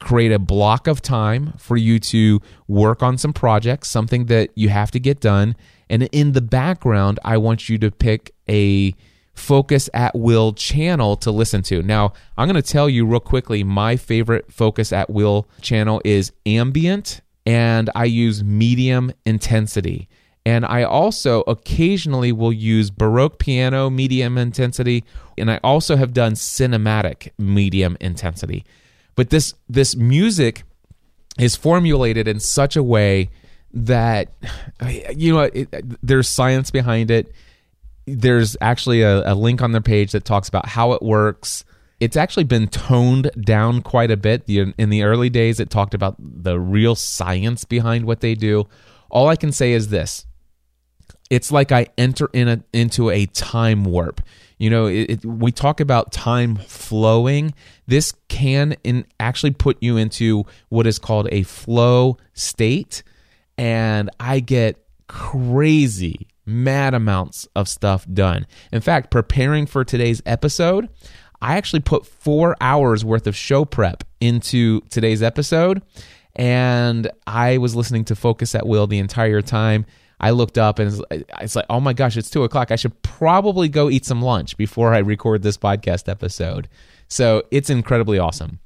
[0.00, 4.70] create a block of time for you to work on some projects, something that you
[4.70, 5.54] have to get done.
[5.90, 8.94] And in the background, I want you to pick a
[9.38, 11.82] Focus at Will channel to listen to.
[11.82, 16.32] Now, I'm going to tell you real quickly my favorite Focus at Will channel is
[16.44, 20.08] ambient, and I use medium intensity.
[20.44, 25.04] And I also occasionally will use Baroque piano medium intensity,
[25.36, 28.64] and I also have done cinematic medium intensity.
[29.14, 30.64] But this this music
[31.38, 33.30] is formulated in such a way
[33.72, 34.32] that
[35.14, 35.68] you know it,
[36.02, 37.32] there's science behind it
[38.14, 41.64] there's actually a, a link on their page that talks about how it works.
[42.00, 44.48] It's actually been toned down quite a bit.
[44.48, 48.68] In the early days it talked about the real science behind what they do.
[49.10, 50.26] All i can say is this.
[51.30, 54.20] It's like I enter in a, into a time warp.
[54.58, 57.54] You know, it, it, we talk about time flowing.
[57.86, 63.02] This can in, actually put you into what is called a flow state,
[63.56, 68.46] and I get crazy, mad amounts of stuff done.
[68.72, 70.88] In fact, preparing for today's episode,
[71.40, 75.82] I actually put four hours worth of show prep into today's episode,
[76.34, 79.86] and I was listening to Focus at Will the entire time.
[80.20, 81.00] I looked up and
[81.40, 82.72] it's, like, oh my gosh, it's two o'clock.
[82.72, 86.68] I should probably go eat some lunch before I record this podcast episode.
[87.06, 88.58] So it's incredibly awesome.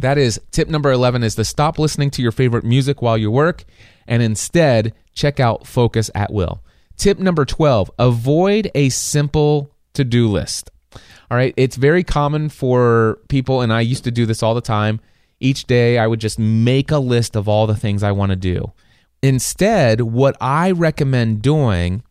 [0.00, 3.30] That is tip number 11 is to stop listening to your favorite music while you
[3.30, 3.64] work
[4.06, 6.62] and instead check out Focus at Will.
[6.96, 10.70] Tip number 12, avoid a simple to-do list.
[11.30, 14.60] All right, it's very common for people and I used to do this all the
[14.60, 15.00] time.
[15.40, 18.36] Each day I would just make a list of all the things I want to
[18.36, 18.72] do.
[19.22, 22.02] Instead, what I recommend doing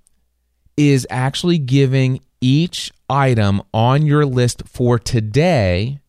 [0.78, 6.00] is actually giving each item on your list for today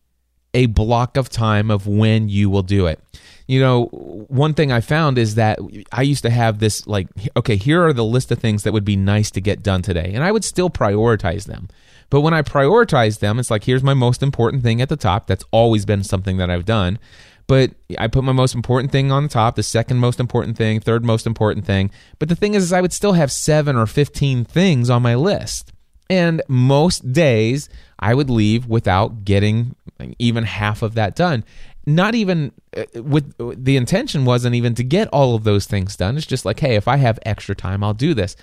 [0.53, 2.99] a block of time of when you will do it.
[3.47, 5.57] You know, one thing I found is that
[5.91, 8.85] I used to have this like, okay, here are the list of things that would
[8.85, 10.11] be nice to get done today.
[10.13, 11.69] And I would still prioritize them.
[12.09, 15.27] But when I prioritize them, it's like, here's my most important thing at the top.
[15.27, 16.99] That's always been something that I've done.
[17.47, 20.81] But I put my most important thing on the top, the second most important thing,
[20.81, 21.91] third most important thing.
[22.19, 25.15] But the thing is, is I would still have seven or 15 things on my
[25.15, 25.71] list.
[26.09, 29.75] And most days I would leave without getting
[30.19, 31.43] even half of that done.
[31.87, 36.17] Not even uh, with the intention wasn't even to get all of those things done.
[36.17, 38.35] It's just like, hey, if I have extra time, I'll do this.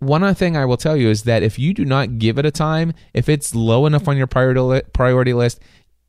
[0.00, 2.44] One other thing I will tell you is that if you do not give it
[2.44, 5.60] a time, if it's low enough on your priority priority list,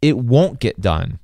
[0.01, 1.19] it won't get done.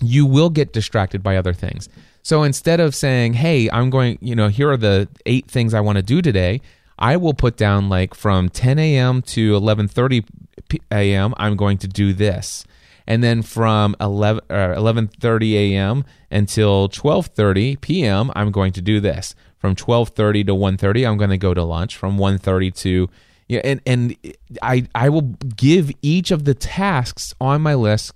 [0.00, 1.88] You will get distracted by other things.
[2.22, 5.80] So instead of saying, "Hey, I'm going," you know, here are the eight things I
[5.80, 6.60] want to do today,
[6.98, 9.22] I will put down like from 10 a.m.
[9.22, 10.24] to 11:30
[10.68, 11.34] p- a.m.
[11.38, 12.64] I'm going to do this,
[13.06, 16.04] and then from 11 uh, 11:30 a.m.
[16.30, 18.30] until 12:30 p.m.
[18.34, 19.34] I'm going to do this.
[19.58, 21.96] From 12:30 to 1:30 I'm going to go to lunch.
[21.96, 23.10] From 1:30 to
[23.48, 24.16] yeah, and and
[24.62, 28.12] I I will give each of the tasks on my list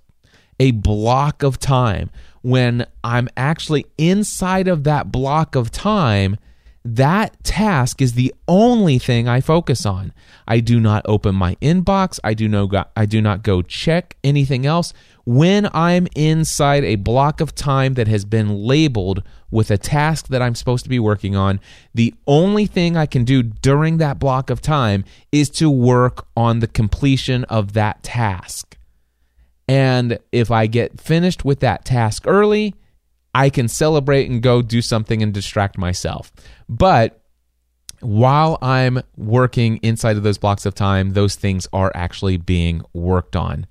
[0.59, 2.09] a block of time
[2.41, 6.37] when I'm actually inside of that block of time
[6.85, 10.13] that task is the only thing I focus on.
[10.47, 12.19] I do not open my inbox.
[12.23, 14.93] I do no go, I do not go check anything else
[15.25, 20.41] when I'm inside a block of time that has been labeled with a task that
[20.41, 21.59] I'm supposed to be working on.
[21.93, 26.59] The only thing I can do during that block of time is to work on
[26.59, 28.77] the completion of that task.
[29.67, 32.73] And if I get finished with that task early,
[33.33, 36.31] I can celebrate and go do something and distract myself.
[36.67, 37.21] But
[38.01, 43.35] while I'm working inside of those blocks of time, those things are actually being worked
[43.35, 43.67] on.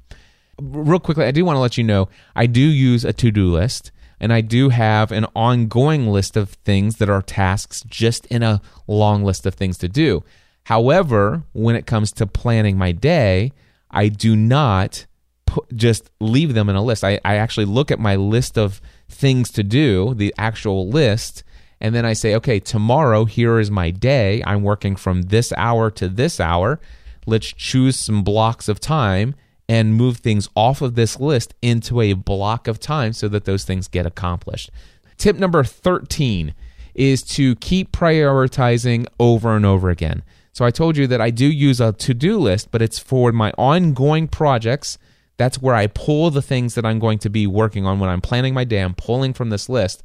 [0.60, 3.50] Real quickly, I do want to let you know I do use a to do
[3.50, 8.42] list and I do have an ongoing list of things that are tasks just in
[8.42, 10.24] a long list of things to do.
[10.64, 13.52] However, when it comes to planning my day,
[13.90, 15.06] I do not
[15.46, 17.04] put, just leave them in a list.
[17.04, 21.42] I, I actually look at my list of things to do, the actual list,
[21.80, 24.42] and then I say, okay, tomorrow, here is my day.
[24.44, 26.80] I'm working from this hour to this hour.
[27.26, 29.34] Let's choose some blocks of time
[29.68, 33.64] and move things off of this list into a block of time so that those
[33.64, 34.70] things get accomplished.
[35.18, 36.54] Tip number 13
[36.94, 40.22] is to keep prioritizing over and over again.
[40.52, 43.30] So I told you that I do use a to do list, but it's for
[43.30, 44.98] my ongoing projects.
[45.38, 48.20] That's where I pull the things that I'm going to be working on when I'm
[48.20, 48.80] planning my day.
[48.80, 50.02] I'm pulling from this list,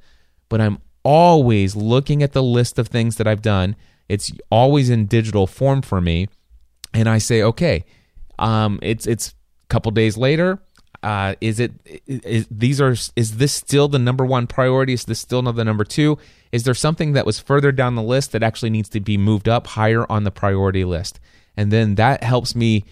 [0.48, 3.76] but I'm always looking at the list of things that I've done.
[4.08, 6.28] It's always in digital form for me.
[6.94, 7.84] And I say, okay,
[8.38, 9.34] um, it's it's a
[9.70, 10.60] couple days later.
[11.02, 11.74] Uh, is it
[12.06, 14.94] is, these are is this still the number one priority?
[14.94, 16.18] Is this still the number two?
[16.52, 19.50] Is there something that was further down the list that actually needs to be moved
[19.50, 21.20] up higher on the priority list?
[21.56, 22.84] And then that helps me.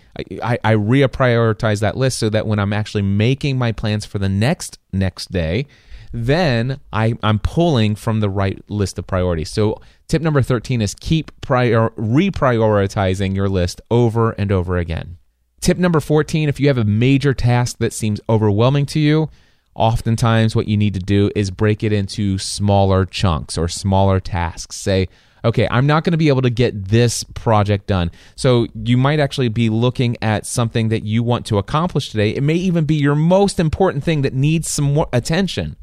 [0.43, 4.29] I, I reprioritize that list so that when I'm actually making my plans for the
[4.29, 5.65] next next day,
[6.13, 9.49] then I, I'm pulling from the right list of priorities.
[9.49, 15.17] So tip number 13 is keep prior, reprioritizing your list over and over again.
[15.61, 19.29] Tip number 14 if you have a major task that seems overwhelming to you,
[19.73, 24.75] oftentimes what you need to do is break it into smaller chunks or smaller tasks.
[24.75, 25.07] Say,
[25.43, 28.11] okay, I'm not going to be able to get this project done.
[28.35, 32.31] So you might actually be looking at something that you want to accomplish today.
[32.31, 35.75] It may even be your most important thing that needs some more attention.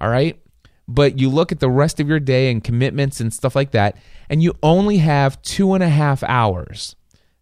[0.00, 0.40] All right.
[0.86, 3.96] But you look at the rest of your day and commitments and stuff like that,
[4.28, 6.94] and you only have two and a half hours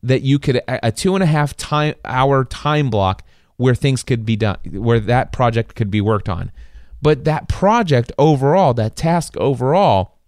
[0.02, 3.22] that you could a two and a half time hour time block
[3.56, 6.50] where things could be done where that project could be worked on
[7.00, 10.18] but that project overall that task overall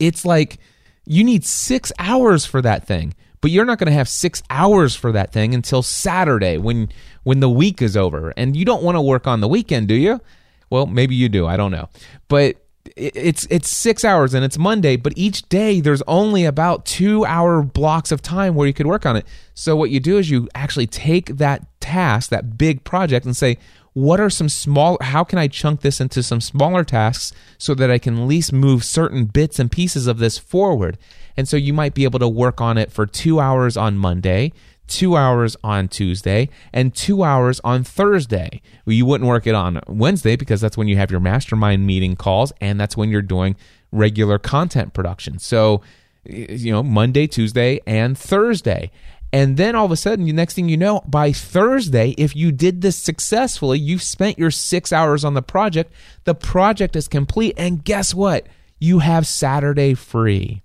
[0.00, 0.58] it's like
[1.06, 4.94] you need six hours for that thing but you're not going to have six hours
[4.94, 6.88] for that thing until saturday when
[7.22, 8.32] when the week is over.
[8.36, 10.20] And you don't want to work on the weekend do you?
[10.68, 11.88] Well maybe you do i don't know.
[12.28, 12.56] But
[12.96, 17.62] it's it's six hours and it's Monday, but each day there's only about two hour
[17.62, 19.26] blocks of time where you could work on it.
[19.54, 23.58] So what you do is you actually take that task, that big project, and say,
[23.92, 27.90] what are some small how can I chunk this into some smaller tasks so that
[27.90, 30.98] I can at least move certain bits and pieces of this forward?
[31.36, 34.52] And so you might be able to work on it for two hours on Monday,
[34.86, 38.60] two hours on Tuesday, and two hours on Thursday.
[38.84, 42.16] Well, you wouldn't work it on Wednesday because that's when you have your mastermind meeting
[42.16, 43.56] calls and that's when you're doing
[43.92, 45.38] regular content production.
[45.38, 45.80] So,
[46.24, 48.90] you know, Monday, Tuesday, and Thursday.
[49.32, 52.50] And then all of a sudden, the next thing you know, by Thursday, if you
[52.50, 55.92] did this successfully, you've spent your six hours on the project,
[56.24, 57.54] the project is complete.
[57.56, 58.46] And guess what?
[58.80, 60.62] You have Saturday free.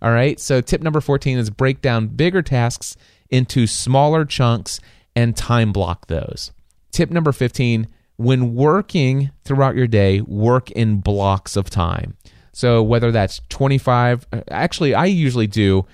[0.00, 0.38] All right.
[0.40, 2.96] So, tip number 14 is break down bigger tasks
[3.28, 4.80] into smaller chunks
[5.14, 6.52] and time block those.
[6.92, 12.16] Tip number 15 when working throughout your day, work in blocks of time.
[12.52, 15.86] So whether that's 25, uh, actually, I usually do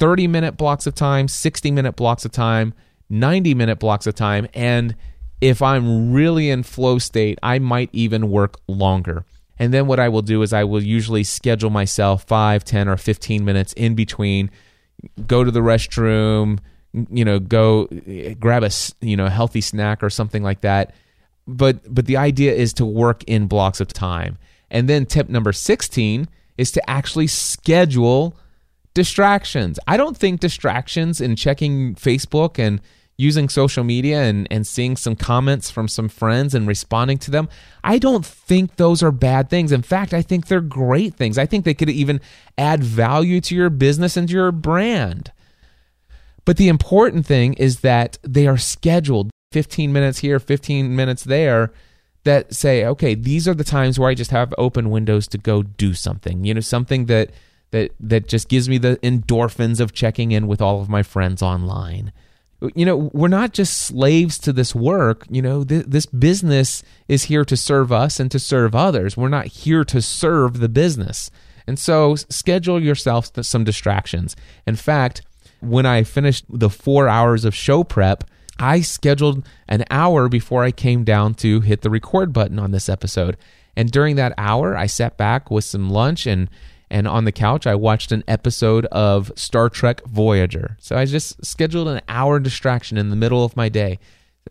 [0.00, 2.74] 30 minute blocks of time, 60 minute blocks of time,
[3.10, 4.48] 90 minute blocks of time.
[4.54, 4.96] And
[5.40, 9.24] if I'm really in flow state, I might even work longer.
[9.58, 12.96] And then what I will do is I will usually schedule myself 5, 10, or
[12.96, 14.50] 15 minutes in between,
[15.26, 16.60] go to the restroom,
[17.10, 18.70] you know, go eh, grab a
[19.00, 20.94] you know healthy snack or something like that.
[21.46, 24.38] But but the idea is to work in blocks of time.
[24.70, 26.26] And then tip number 16
[26.56, 28.36] is to actually schedule
[29.00, 29.78] distractions.
[29.86, 32.82] I don't think distractions in checking Facebook and
[33.16, 37.48] using social media and, and seeing some comments from some friends and responding to them,
[37.82, 39.72] I don't think those are bad things.
[39.72, 41.38] In fact, I think they're great things.
[41.38, 42.20] I think they could even
[42.58, 45.32] add value to your business and to your brand.
[46.44, 51.72] But the important thing is that they are scheduled 15 minutes here, 15 minutes there
[52.24, 55.62] that say, okay, these are the times where I just have open windows to go
[55.62, 56.44] do something.
[56.44, 57.30] You know, something that
[57.70, 61.42] that that just gives me the endorphins of checking in with all of my friends
[61.42, 62.12] online.
[62.74, 65.24] You know, we're not just slaves to this work.
[65.30, 69.16] You know, th- this business is here to serve us and to serve others.
[69.16, 71.30] We're not here to serve the business.
[71.66, 74.36] And so schedule yourself some distractions.
[74.66, 75.22] In fact,
[75.60, 78.24] when I finished the four hours of show prep,
[78.58, 82.88] I scheduled an hour before I came down to hit the record button on this
[82.88, 83.38] episode.
[83.74, 86.50] And during that hour, I sat back with some lunch and
[86.90, 90.76] and on the couch I watched an episode of Star Trek Voyager.
[90.80, 93.98] So I just scheduled an hour distraction in the middle of my day.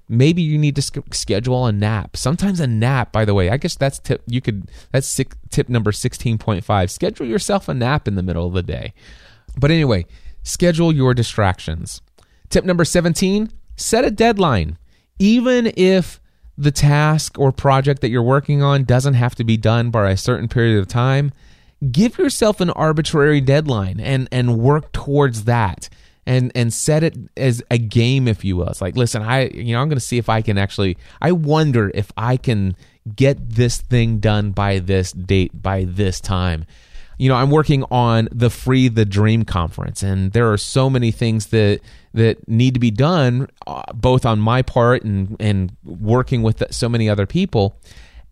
[0.08, 0.82] Maybe you need to
[1.12, 2.16] schedule a nap.
[2.16, 5.70] Sometimes a nap, by the way, I guess that's tip you could that's six, tip
[5.70, 6.90] number 16.5.
[6.90, 8.94] Schedule yourself a nap in the middle of the day.
[9.58, 10.06] But anyway,
[10.44, 12.02] schedule your distractions.
[12.50, 14.78] Tip number 17 set a deadline.
[15.18, 16.20] Even if
[16.58, 20.18] the task or project that you're working on doesn't have to be done by a
[20.18, 21.32] certain period of time,
[21.92, 25.90] give yourself an arbitrary deadline and, and work towards that.
[26.26, 29.74] and and set it as a game if you will it's like listen i you
[29.74, 32.76] know i'm going to see if i can actually i wonder if i can
[33.16, 36.66] get this thing done by this date by this time
[37.18, 41.10] you know i'm working on the free the dream conference and there are so many
[41.10, 41.80] things that
[42.14, 46.90] that need to be done uh, both on my part and and working with so
[46.90, 47.80] many other people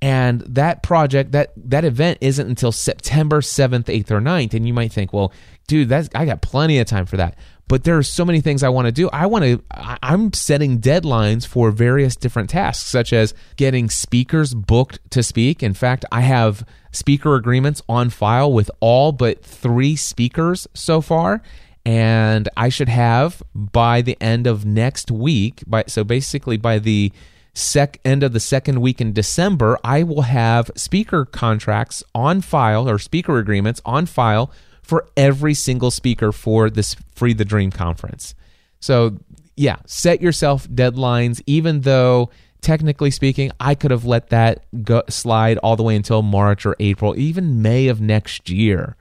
[0.02, 4.74] and that project that that event isn't until September 7th 8th or 9th and you
[4.74, 5.34] might think well
[5.68, 7.36] dude that's I got plenty of time for that
[7.68, 9.10] but there are so many things I want to do.
[9.12, 15.00] I want to, I'm setting deadlines for various different tasks, such as getting speakers booked
[15.12, 15.62] to speak.
[15.62, 21.42] In fact, I have speaker agreements on file with all but three speakers so far.
[21.86, 27.12] And I should have by the end of next week, by, so basically by the
[27.58, 32.88] sec end of the second week in December, I will have speaker contracts on file
[32.88, 34.52] or speaker agreements on file
[34.82, 38.36] for every single speaker for this Free the Dream conference.
[38.80, 39.18] So,
[39.56, 42.30] yeah, set yourself deadlines, even though
[42.62, 46.76] technically speaking, I could have let that go, slide all the way until March or
[46.80, 48.96] April, even May of next year.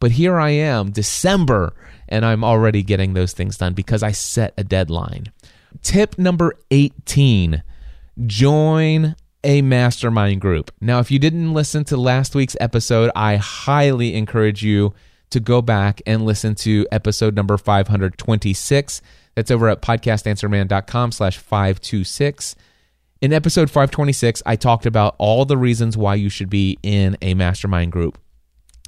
[0.00, 1.74] But here I am, December,
[2.08, 5.26] and I'm already getting those things done because I set a deadline.
[5.82, 7.62] Tip number 18
[8.26, 10.70] join a mastermind group.
[10.80, 14.92] Now, if you didn't listen to last week's episode, I highly encourage you
[15.30, 19.00] to go back and listen to episode number 526.
[19.34, 22.56] That's over at podcastanswerman.com slash 526.
[23.22, 27.34] In episode 526, I talked about all the reasons why you should be in a
[27.34, 28.18] mastermind group.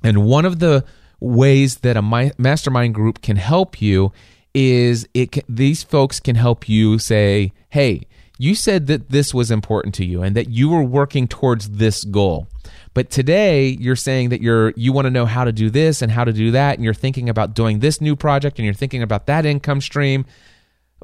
[0.03, 0.85] And one of the
[1.21, 4.13] ways that a mastermind group can help you
[4.55, 8.03] is it can, these folks can help you say, "Hey,
[8.43, 12.03] you said that this was important to you and that you were working towards this
[12.03, 12.49] goal.
[12.93, 16.11] But today you're saying that you're you want to know how to do this and
[16.11, 19.01] how to do that and you're thinking about doing this new project and you're thinking
[19.01, 20.25] about that income stream.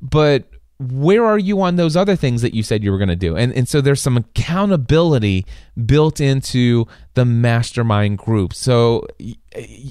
[0.03, 0.51] But
[0.81, 3.37] where are you on those other things that you said you were going to do?
[3.37, 5.45] And and so there's some accountability
[5.87, 8.55] built into the mastermind group.
[8.55, 9.05] So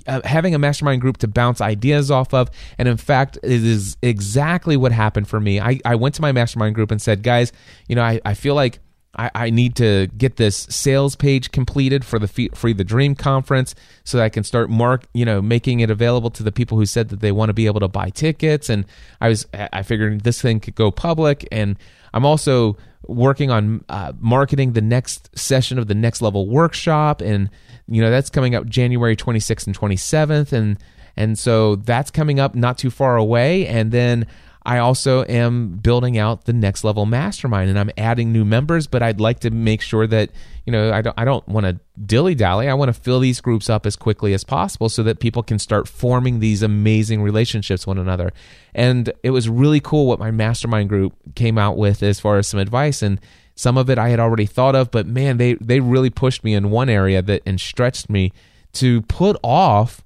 [0.08, 3.98] uh, having a mastermind group to bounce ideas off of, and in fact, it is
[4.02, 5.60] exactly what happened for me.
[5.60, 7.52] I, I went to my mastermind group and said, guys,
[7.90, 8.80] you know, I, I feel like
[9.18, 13.74] I, I need to get this sales page completed for the Free the Dream conference
[14.04, 17.10] so I can start mark, you know, making it available to the people who said
[17.10, 18.70] that they want to be able to buy tickets.
[18.70, 18.86] And
[19.20, 21.48] I was, I figured this thing could go public.
[21.52, 21.78] And
[22.14, 27.22] I'm also working on uh, marketing the next session of the next level workshop.
[27.22, 27.50] And,
[27.88, 30.54] you know, that's coming up January 26th and 27th.
[30.54, 30.78] And,
[31.16, 33.66] and so that's coming up not too far away.
[33.66, 34.28] And then
[34.68, 39.02] I also am building out the next level mastermind and I'm adding new members, but
[39.02, 40.30] I'd like to make sure that,
[40.66, 42.68] you know, I don't, I don't want to dilly dally.
[42.68, 45.58] I want to fill these groups up as quickly as possible so that people can
[45.58, 48.34] start forming these amazing relationships one another.
[48.76, 52.50] And it was really cool what my mastermind group came out with as far as
[52.50, 53.02] some advice.
[53.02, 53.22] And
[53.56, 56.54] some of it I had already thought of, but man, they, they really pushed me
[56.54, 58.34] in one area that and stretched me
[58.74, 60.04] to put off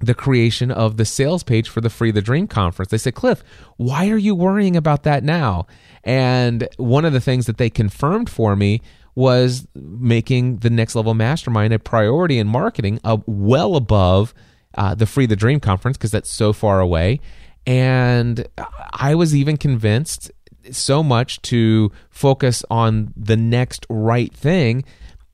[0.00, 2.90] the creation of the sales page for the Free the Dream conference.
[2.90, 3.42] They said, Cliff,
[3.76, 5.66] why are you worrying about that now?
[6.04, 8.80] And one of the things that they confirmed for me
[9.14, 14.32] was making the next level mastermind a priority in marketing, uh, well above
[14.76, 17.20] uh, the Free the Dream conference because that's so far away.
[17.66, 18.46] And
[18.92, 20.30] I was even convinced
[20.70, 24.84] so much to focus on the next right thing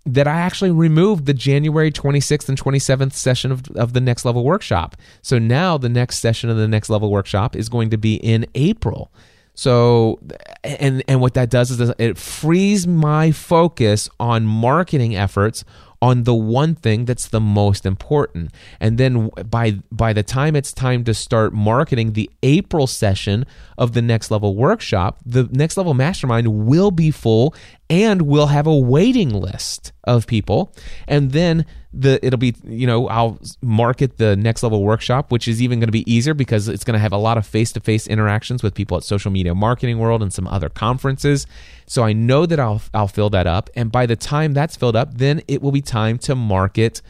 [0.07, 4.45] that I actually removed the January 26th and 27th session of, of the Next Level
[4.45, 4.97] Workshop.
[5.23, 8.47] So now the next session of the Next Level Workshop is going to be in
[8.55, 9.11] April.
[9.55, 10.19] So,
[10.65, 15.65] and and what that does is it frees my focus on marketing efforts
[16.03, 18.51] on the one thing that's the most important.
[18.79, 23.47] And then by by the time it's time to start marketing the April session
[23.79, 27.55] of the next level workshop, the next level mastermind will be full
[27.91, 30.75] and we'll have a waiting list of people.
[31.07, 35.63] And then the it'll be you know I'll market the next level workshop, which is
[35.63, 37.81] even going to be easier because it's going to have a lot of face to
[37.81, 41.47] face interactions with people at Social Media Marketing World and some other conferences.
[41.87, 44.97] So I know that I'll I'll fill that up, and by the time that's filled
[44.97, 47.01] up, then it will be time to market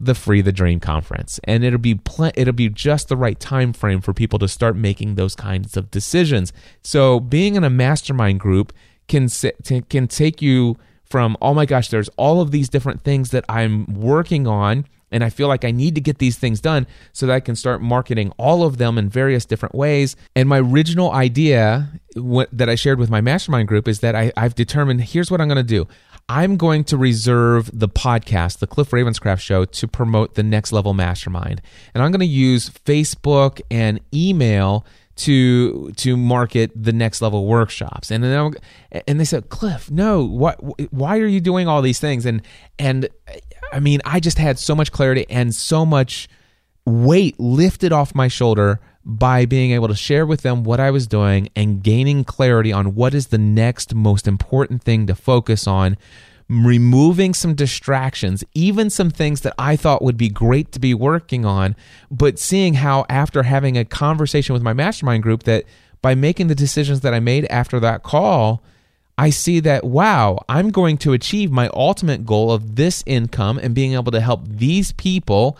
[0.00, 3.72] the Free the Dream conference, and it'll be pl- it'll be just the right time
[3.72, 6.52] frame for people to start making those kinds of decisions.
[6.82, 8.72] So being in a mastermind group
[9.08, 9.28] can
[9.88, 13.86] can take you from oh my gosh there's all of these different things that i'm
[13.94, 17.32] working on And I feel like I need to get these things done so that
[17.32, 20.16] I can start marketing all of them in various different ways.
[20.36, 24.32] And my original idea what, that I shared with my mastermind group is that I,
[24.36, 25.86] I've determined here's what I'm going to do.
[26.28, 30.92] I'm going to reserve the podcast, the Cliff Ravenscraft Show, to promote the Next Level
[30.92, 31.62] Mastermind.
[31.94, 34.84] And I'm going to use Facebook and email
[35.18, 38.10] to to market the next level workshops.
[38.10, 38.54] And then
[39.06, 40.58] and they said cliff no what
[40.92, 42.26] why are you doing all these things?
[42.26, 42.42] And
[42.78, 43.08] and
[43.72, 46.26] i mean i just had so much clarity and so much
[46.86, 51.06] weight lifted off my shoulder by being able to share with them what I was
[51.06, 55.96] doing and gaining clarity on what is the next most important thing to focus on,
[56.48, 61.44] removing some distractions, even some things that I thought would be great to be working
[61.44, 61.76] on,
[62.10, 65.64] but seeing how after having a conversation with my mastermind group that
[66.00, 68.62] by making the decisions that I made after that call,
[69.18, 73.74] I see that, wow, I'm going to achieve my ultimate goal of this income and
[73.74, 75.58] being able to help these people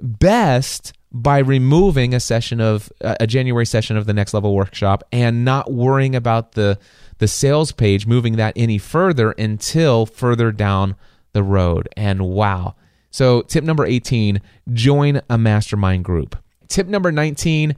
[0.00, 5.44] best by removing a session of a January session of the next level workshop and
[5.44, 6.78] not worrying about the
[7.18, 10.96] the sales page moving that any further until further down
[11.32, 11.88] the road.
[11.96, 12.74] And wow.
[13.10, 14.40] So tip number 18,
[14.72, 16.36] join a mastermind group.
[16.68, 17.74] Tip number 19,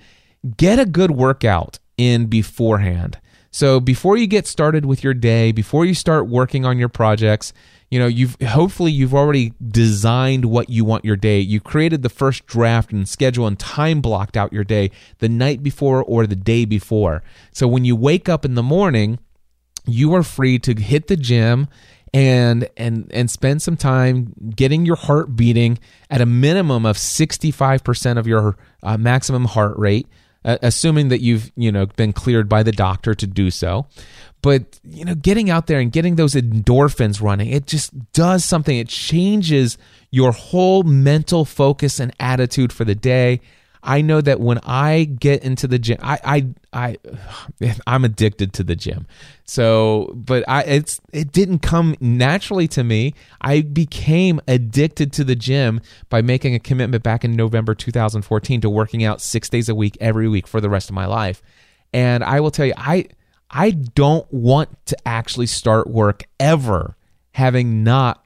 [0.57, 3.19] get a good workout in beforehand.
[3.51, 7.53] So before you get started with your day, before you start working on your projects,
[7.91, 12.09] you know you've hopefully you've already designed what you want your day you created the
[12.09, 16.37] first draft and schedule and time blocked out your day the night before or the
[16.37, 17.23] day before
[17.53, 19.19] so when you wake up in the morning
[19.93, 21.69] you are free to hit the gym
[22.13, 25.79] and and and spend some time getting your heart beating
[26.11, 30.07] at a minimum of 65% of your uh, maximum heart rate
[30.45, 33.87] assuming that you've you know been cleared by the doctor to do so.
[34.43, 38.77] But you know getting out there and getting those endorphins running it just does something.
[38.77, 39.77] It changes
[40.11, 43.41] your whole mental focus and attitude for the day
[43.83, 46.97] i know that when i get into the gym i i, I
[47.87, 49.07] i'm addicted to the gym.
[49.45, 53.15] So but i it's it didn't come naturally to me.
[53.41, 58.71] I became addicted to the gym by making a commitment back in november 2014 to
[58.71, 61.43] working out six days a week every week for the rest of my life.
[61.93, 63.07] And i will tell you i
[63.53, 66.97] I don't want to actually start work ever
[67.33, 68.25] having not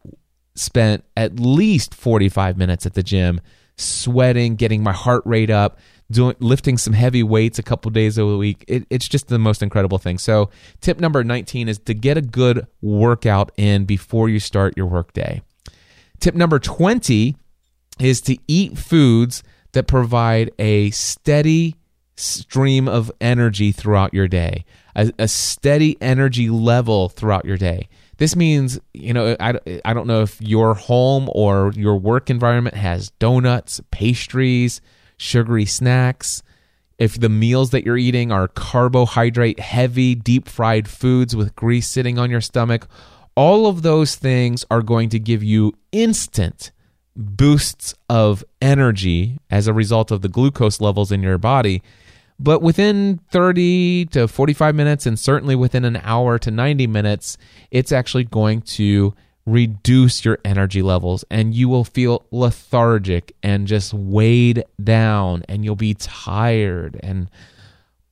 [0.55, 3.41] spent at least 45 minutes at the gym
[3.77, 5.79] sweating, getting my heart rate up,
[6.11, 8.65] doing lifting some heavy weights a couple days a week.
[8.69, 10.19] It, it's just the most incredible thing.
[10.19, 10.51] So,
[10.81, 15.43] tip number 19 is to get a good workout in before you start your workday.
[16.21, 17.37] Tip number 20
[18.01, 21.77] is to eat foods that provide a steady
[22.17, 24.65] stream of energy throughout your day
[24.97, 27.89] a, a steady energy level throughout your day.
[28.17, 32.77] This means, you know, I, I don't know if your home or your work environment
[32.77, 34.81] has donuts, pastries,
[35.17, 36.43] sugary snacks.
[36.99, 42.19] If the meals that you're eating are carbohydrate heavy, deep fried foods with grease sitting
[42.19, 42.87] on your stomach,
[43.35, 46.71] all of those things are going to give you instant
[47.17, 51.83] boosts of energy as a result of the glucose levels in your body
[52.39, 57.39] but within 30 to 45 minutes, and certainly within an hour to 90 minutes,
[57.71, 59.15] it's actually going to
[59.47, 65.77] reduce your energy levels and you will feel lethargic and just weighed down and you'll
[65.77, 67.31] be tired and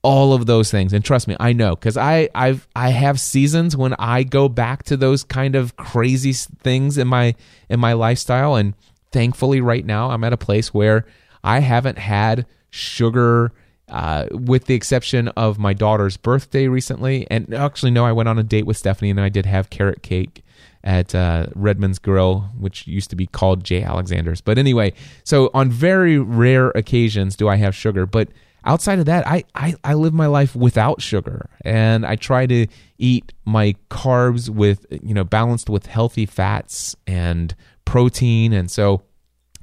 [0.03, 0.93] all of those things.
[0.93, 4.83] And trust me i know because i i've i have seasons when i go back
[4.83, 7.33] to those kind of crazy things in my
[7.67, 8.75] in my lifestyle and
[9.11, 11.05] thankfully right now i'm at a place where
[11.43, 13.51] i haven't had sugar
[13.93, 17.27] uh, with the exception of my daughter's birthday recently.
[17.29, 20.01] And actually, no, I went on a date with Stephanie and I did have carrot
[20.01, 20.43] cake
[20.83, 23.83] at uh, Redlands Grill, which used to be called J.
[23.83, 24.41] Alexander's.
[24.41, 28.07] But anyway, so on very rare occasions do I have sugar.
[28.07, 28.29] But
[28.65, 31.47] outside of that, I, I, I live my life without sugar.
[31.63, 32.65] And I try to
[32.97, 37.53] eat my carbs with, you know, balanced with healthy fats and
[37.85, 38.53] protein.
[38.53, 39.03] And so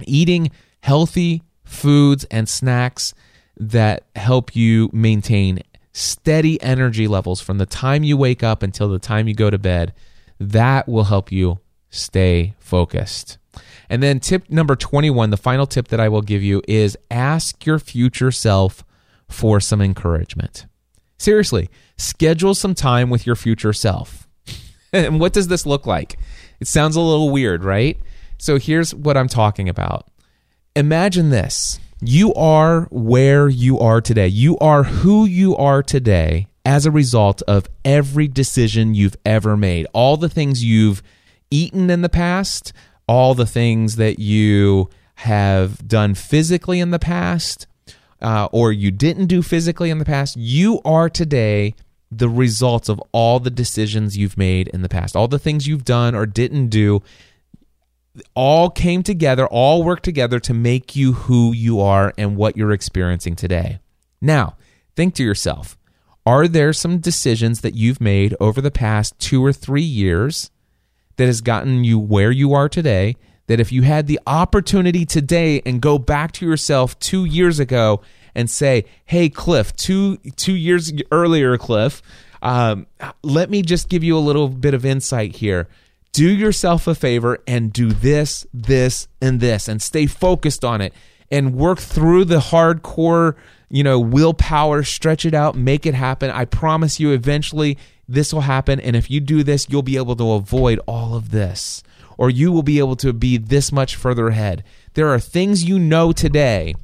[0.05, 0.53] eating
[0.85, 3.13] healthy foods and snacks
[3.61, 5.61] that help you maintain
[5.93, 9.59] steady energy levels from the time you wake up until the time you go to
[9.59, 9.93] bed.
[10.39, 13.37] That will help you stay focused.
[13.91, 17.67] And then, tip number 21, the final tip that I will give you is ask
[17.67, 18.85] your future self
[19.29, 20.67] for some encouragement.
[21.19, 24.29] Seriously, schedule some time with your future self.
[24.93, 26.19] and what does this look like?
[26.61, 27.99] It sounds a little weird, right?
[28.39, 30.09] So here's what I'm talking about.
[30.77, 34.29] Imagine this you are where you are today.
[34.29, 39.87] You are who you are today as a result of every decision you've ever made.
[39.93, 41.03] All the things you've
[41.51, 42.73] eaten in the past,
[43.07, 47.67] all the things that you have done physically in the past
[48.23, 51.75] uh, or you didn't do physically in the past, you are today
[52.11, 55.85] the results of all the decisions you've made in the past, all the things you've
[55.85, 57.03] done or didn't do.
[58.35, 62.73] All came together, all worked together to make you who you are and what you're
[62.73, 63.79] experiencing today.
[64.21, 64.57] Now,
[64.97, 65.77] think to yourself
[66.27, 70.51] are there some decisions that you've made over the past two or three years
[71.17, 73.17] that has gotten you where you are today?
[73.47, 78.01] That if you had the opportunity today and go back to yourself two years ago
[78.35, 82.01] and say, "Hey, Cliff, two two years earlier, Cliff,
[82.43, 82.87] um,
[83.23, 85.69] let me just give you a little bit of insight here.
[86.13, 90.93] Do yourself a favor and do this, this, and this, and stay focused on it,
[91.31, 93.37] and work through the hardcore,
[93.69, 94.83] you know, willpower.
[94.83, 96.31] Stretch it out, make it happen.
[96.31, 100.17] I promise you, eventually." This will happen, and if you do this, you'll be able
[100.17, 101.85] to avoid all of this,
[102.19, 104.65] or you will be able to be this much further ahead.
[104.95, 106.75] There are things you know today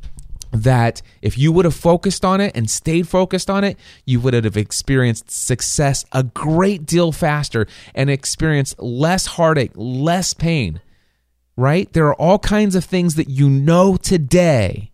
[0.52, 4.34] that if you would have focused on it and stayed focused on it, you would
[4.34, 10.80] have experienced success a great deal faster and experienced less heartache, less pain.
[11.58, 11.90] Right?
[11.94, 14.90] There are all kinds of things that you know today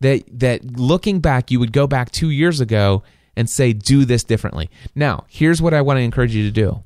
[0.00, 3.02] that that looking back you would go back 2 years ago
[3.36, 4.70] and say do this differently.
[4.94, 6.82] Now, here's what I want to encourage you to do.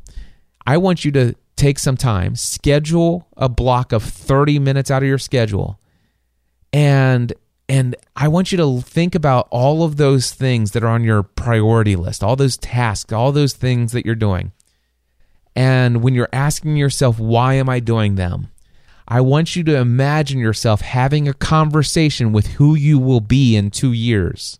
[0.66, 5.08] I want you to take some time, schedule a block of 30 minutes out of
[5.08, 5.78] your schedule
[6.72, 7.32] and
[7.72, 11.22] and I want you to think about all of those things that are on your
[11.22, 14.52] priority list, all those tasks, all those things that you're doing.
[15.56, 18.48] And when you're asking yourself, why am I doing them?
[19.08, 23.70] I want you to imagine yourself having a conversation with who you will be in
[23.70, 24.58] two years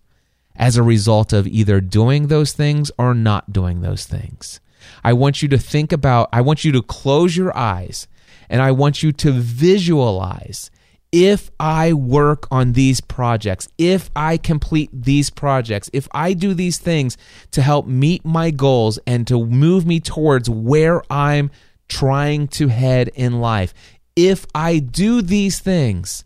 [0.56, 4.58] as a result of either doing those things or not doing those things.
[5.04, 8.08] I want you to think about, I want you to close your eyes
[8.48, 10.70] and I want you to visualize
[11.12, 16.78] if I work on these projects, if I complete these projects, if I do these
[16.78, 17.18] things
[17.50, 21.50] to help meet my goals and to move me towards where I'm
[21.88, 23.74] trying to head in life,
[24.16, 26.24] if I do these things,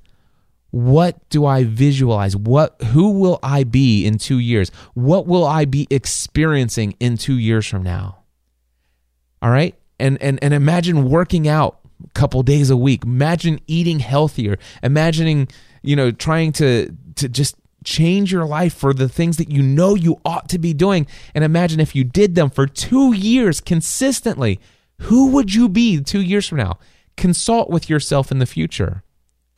[0.71, 2.37] what do I visualize?
[2.37, 4.71] What who will I be in 2 years?
[4.95, 8.19] What will I be experiencing in 2 years from now?
[9.43, 9.75] All right?
[9.99, 11.81] And and and imagine working out
[12.15, 13.05] couple days a week.
[13.05, 14.59] Imagine eating healthier.
[14.83, 15.49] Imagining,
[15.83, 19.95] you know, trying to to just change your life for the things that you know
[19.95, 21.07] you ought to be doing.
[21.35, 24.61] And imagine if you did them for two years consistently,
[25.03, 26.79] who would you be two years from now?
[27.17, 29.03] Consult with yourself in the future.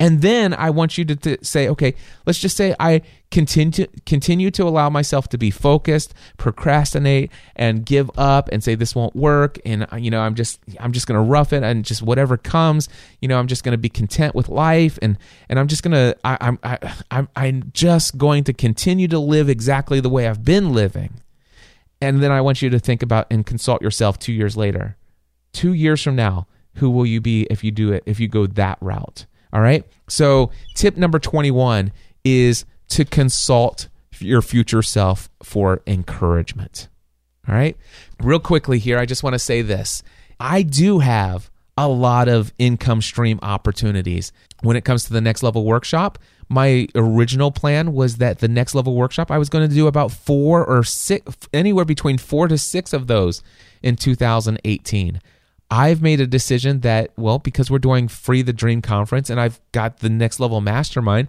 [0.01, 1.95] And then I want you to, to, say, okay,
[2.25, 8.09] let's just say I continue continue to allow myself to be focused, procrastinate, and give
[8.17, 11.23] up, and say this won't work, and uh, you know I'm just I'm just gonna
[11.23, 12.89] rough it, and just whatever comes,
[13.21, 15.19] you know I'm just gonna be content with life, and
[15.49, 16.79] and I'm just gonna I, I'm I,
[17.11, 21.15] I'm I'm just going to continue to live exactly the way I've been living,
[22.01, 24.97] and then I want you to think about and consult yourself two years later,
[25.53, 28.47] two years from now, who will you be if you do it if you go
[28.47, 29.27] that route?
[29.53, 29.85] All right.
[30.09, 31.93] So, tip number 21
[32.25, 33.89] is to consult
[34.19, 36.89] your future self for encouragement.
[37.49, 37.77] All right.
[38.21, 40.03] Real quickly here, I just want to say this
[40.41, 44.33] I do have a lot of income stream opportunities.
[44.63, 46.19] When it comes to the next level workshop,
[46.49, 50.11] my original plan was that the next level workshop, I was going to do about
[50.11, 53.43] four or six, anywhere between four to six of those
[53.83, 55.21] in 2018.
[55.71, 59.61] I've made a decision that, well, because we're doing Free the Dream conference and I've
[59.73, 61.29] got the next level mastermind,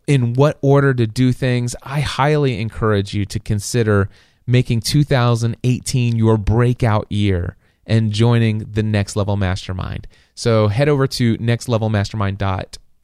[0.08, 4.10] in what order to do things, I highly encourage you to consider
[4.46, 7.56] making 2018 your breakout year
[7.88, 10.08] and joining the Next Level Mastermind.
[10.36, 11.38] So head over to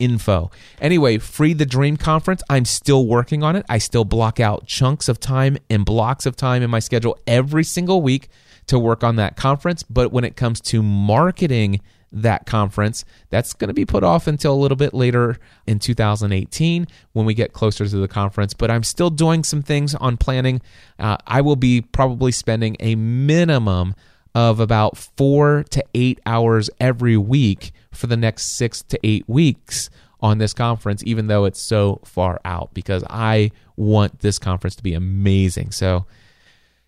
[0.01, 0.51] nextlevelmastermind.info.
[0.79, 3.65] Anyway, Free the Dream Conference, I'm still working on it.
[3.69, 7.63] I still block out chunks of time and blocks of time in my schedule every
[7.63, 8.29] single week
[8.67, 9.83] to work on that conference.
[9.83, 11.81] But when it comes to marketing,
[12.13, 13.05] that conference.
[13.29, 17.33] That's going to be put off until a little bit later in 2018 when we
[17.33, 18.53] get closer to the conference.
[18.53, 20.61] But I'm still doing some things on planning.
[20.99, 23.95] Uh, I will be probably spending a minimum
[24.33, 29.89] of about four to eight hours every week for the next six to eight weeks
[30.21, 34.83] on this conference, even though it's so far out, because I want this conference to
[34.83, 35.71] be amazing.
[35.71, 36.05] So,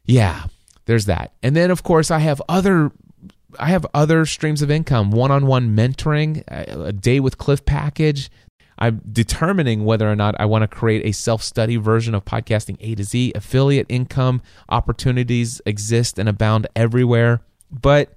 [0.05, 0.45] yeah,
[0.85, 1.33] there's that.
[1.41, 2.91] And then, of course, I have other
[3.59, 8.31] I have other streams of income, one-on-one mentoring, a day with Cliff package.
[8.77, 12.95] I'm determining whether or not I want to create a self-study version of podcasting A
[12.95, 13.33] to Z.
[13.35, 18.13] Affiliate income opportunities exist and abound everywhere, but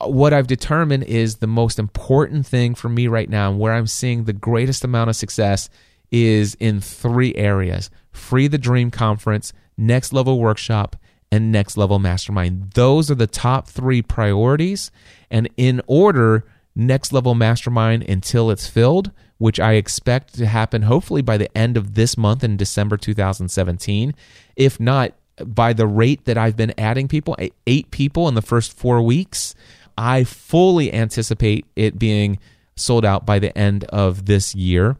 [0.00, 3.86] what I've determined is the most important thing for me right now and where I'm
[3.86, 5.70] seeing the greatest amount of success
[6.10, 7.90] is in three areas.
[8.12, 10.96] Free the Dream Conference, Next Level Workshop,
[11.32, 12.72] and Next Level Mastermind.
[12.74, 14.90] Those are the top three priorities.
[15.30, 16.44] And in order,
[16.76, 21.76] Next Level Mastermind until it's filled, which I expect to happen hopefully by the end
[21.76, 24.14] of this month in December 2017.
[24.56, 25.12] If not,
[25.44, 29.54] by the rate that I've been adding people, eight people in the first four weeks,
[29.98, 32.38] I fully anticipate it being
[32.76, 34.96] sold out by the end of this year,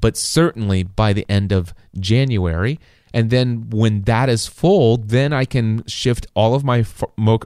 [0.00, 2.78] but certainly by the end of January.
[3.14, 6.84] And then when that is full, then I can shift all of my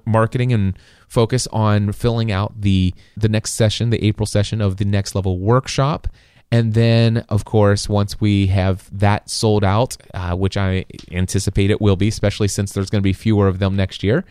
[0.04, 0.78] marketing and
[1.08, 5.38] focus on filling out the the next session, the April session of the next level
[5.38, 6.08] workshop.
[6.52, 11.80] And then, of course, once we have that sold out, uh, which I anticipate it
[11.80, 14.24] will be, especially since there's going to be fewer of them next year,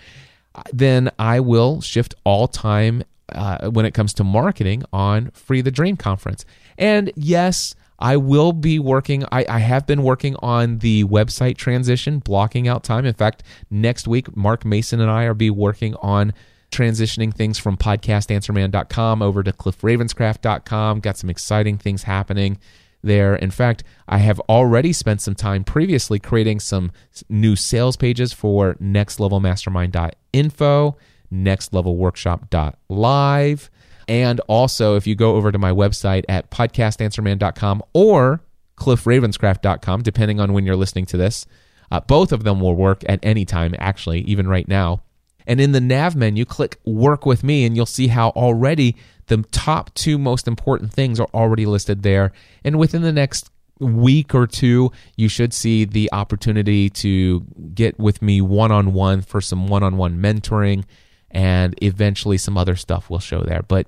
[0.72, 5.72] then I will shift all time uh, when it comes to marketing on Free the
[5.72, 6.46] Dream Conference.
[6.78, 12.20] And yes, I will be working, I, I, have been working on the website transition,
[12.20, 13.06] blocking out time.
[13.06, 16.34] In fact, next week, Mark Mason and I are be working on
[16.76, 21.00] transitioning things from podcastanswerman.com over to cliffravenscraft.com.
[21.00, 22.58] Got some exciting things happening
[23.02, 23.36] there.
[23.36, 26.92] In fact, I have already spent some time previously creating some
[27.30, 30.98] new sales pages for nextlevelmastermind.info,
[31.32, 33.70] nextlevelworkshop.live
[34.08, 38.42] and also, if you go over to my website at podcastanswerman.com or
[38.78, 41.48] cliffravenscraft.com, depending on when you're listening to this,
[41.92, 45.02] uh, both of them will work at any time, actually, even right now.
[45.48, 48.96] And in the nav menu, click Work with Me, and you'll see how already
[49.28, 52.32] the top two most important things are already listed there.
[52.64, 57.42] And within the next week or two, you should see the opportunity to
[57.74, 60.86] get with me one on one for some one on one mentoring
[61.32, 63.62] and eventually some other stuff will show there.
[63.62, 63.88] But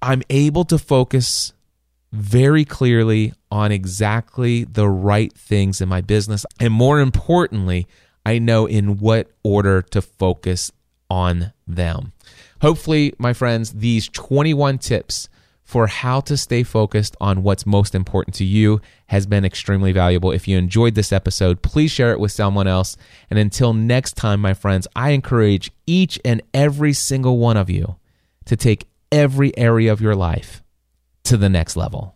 [0.00, 1.52] I'm able to focus
[2.12, 6.46] very clearly on exactly the right things in my business.
[6.60, 7.88] And more importantly,
[8.26, 10.72] I know in what order to focus
[11.08, 12.12] on them.
[12.60, 15.28] Hopefully, my friends, these 21 tips
[15.62, 20.32] for how to stay focused on what's most important to you has been extremely valuable.
[20.32, 22.96] If you enjoyed this episode, please share it with someone else.
[23.30, 27.94] And until next time, my friends, I encourage each and every single one of you
[28.46, 30.64] to take every area of your life
[31.22, 32.15] to the next level.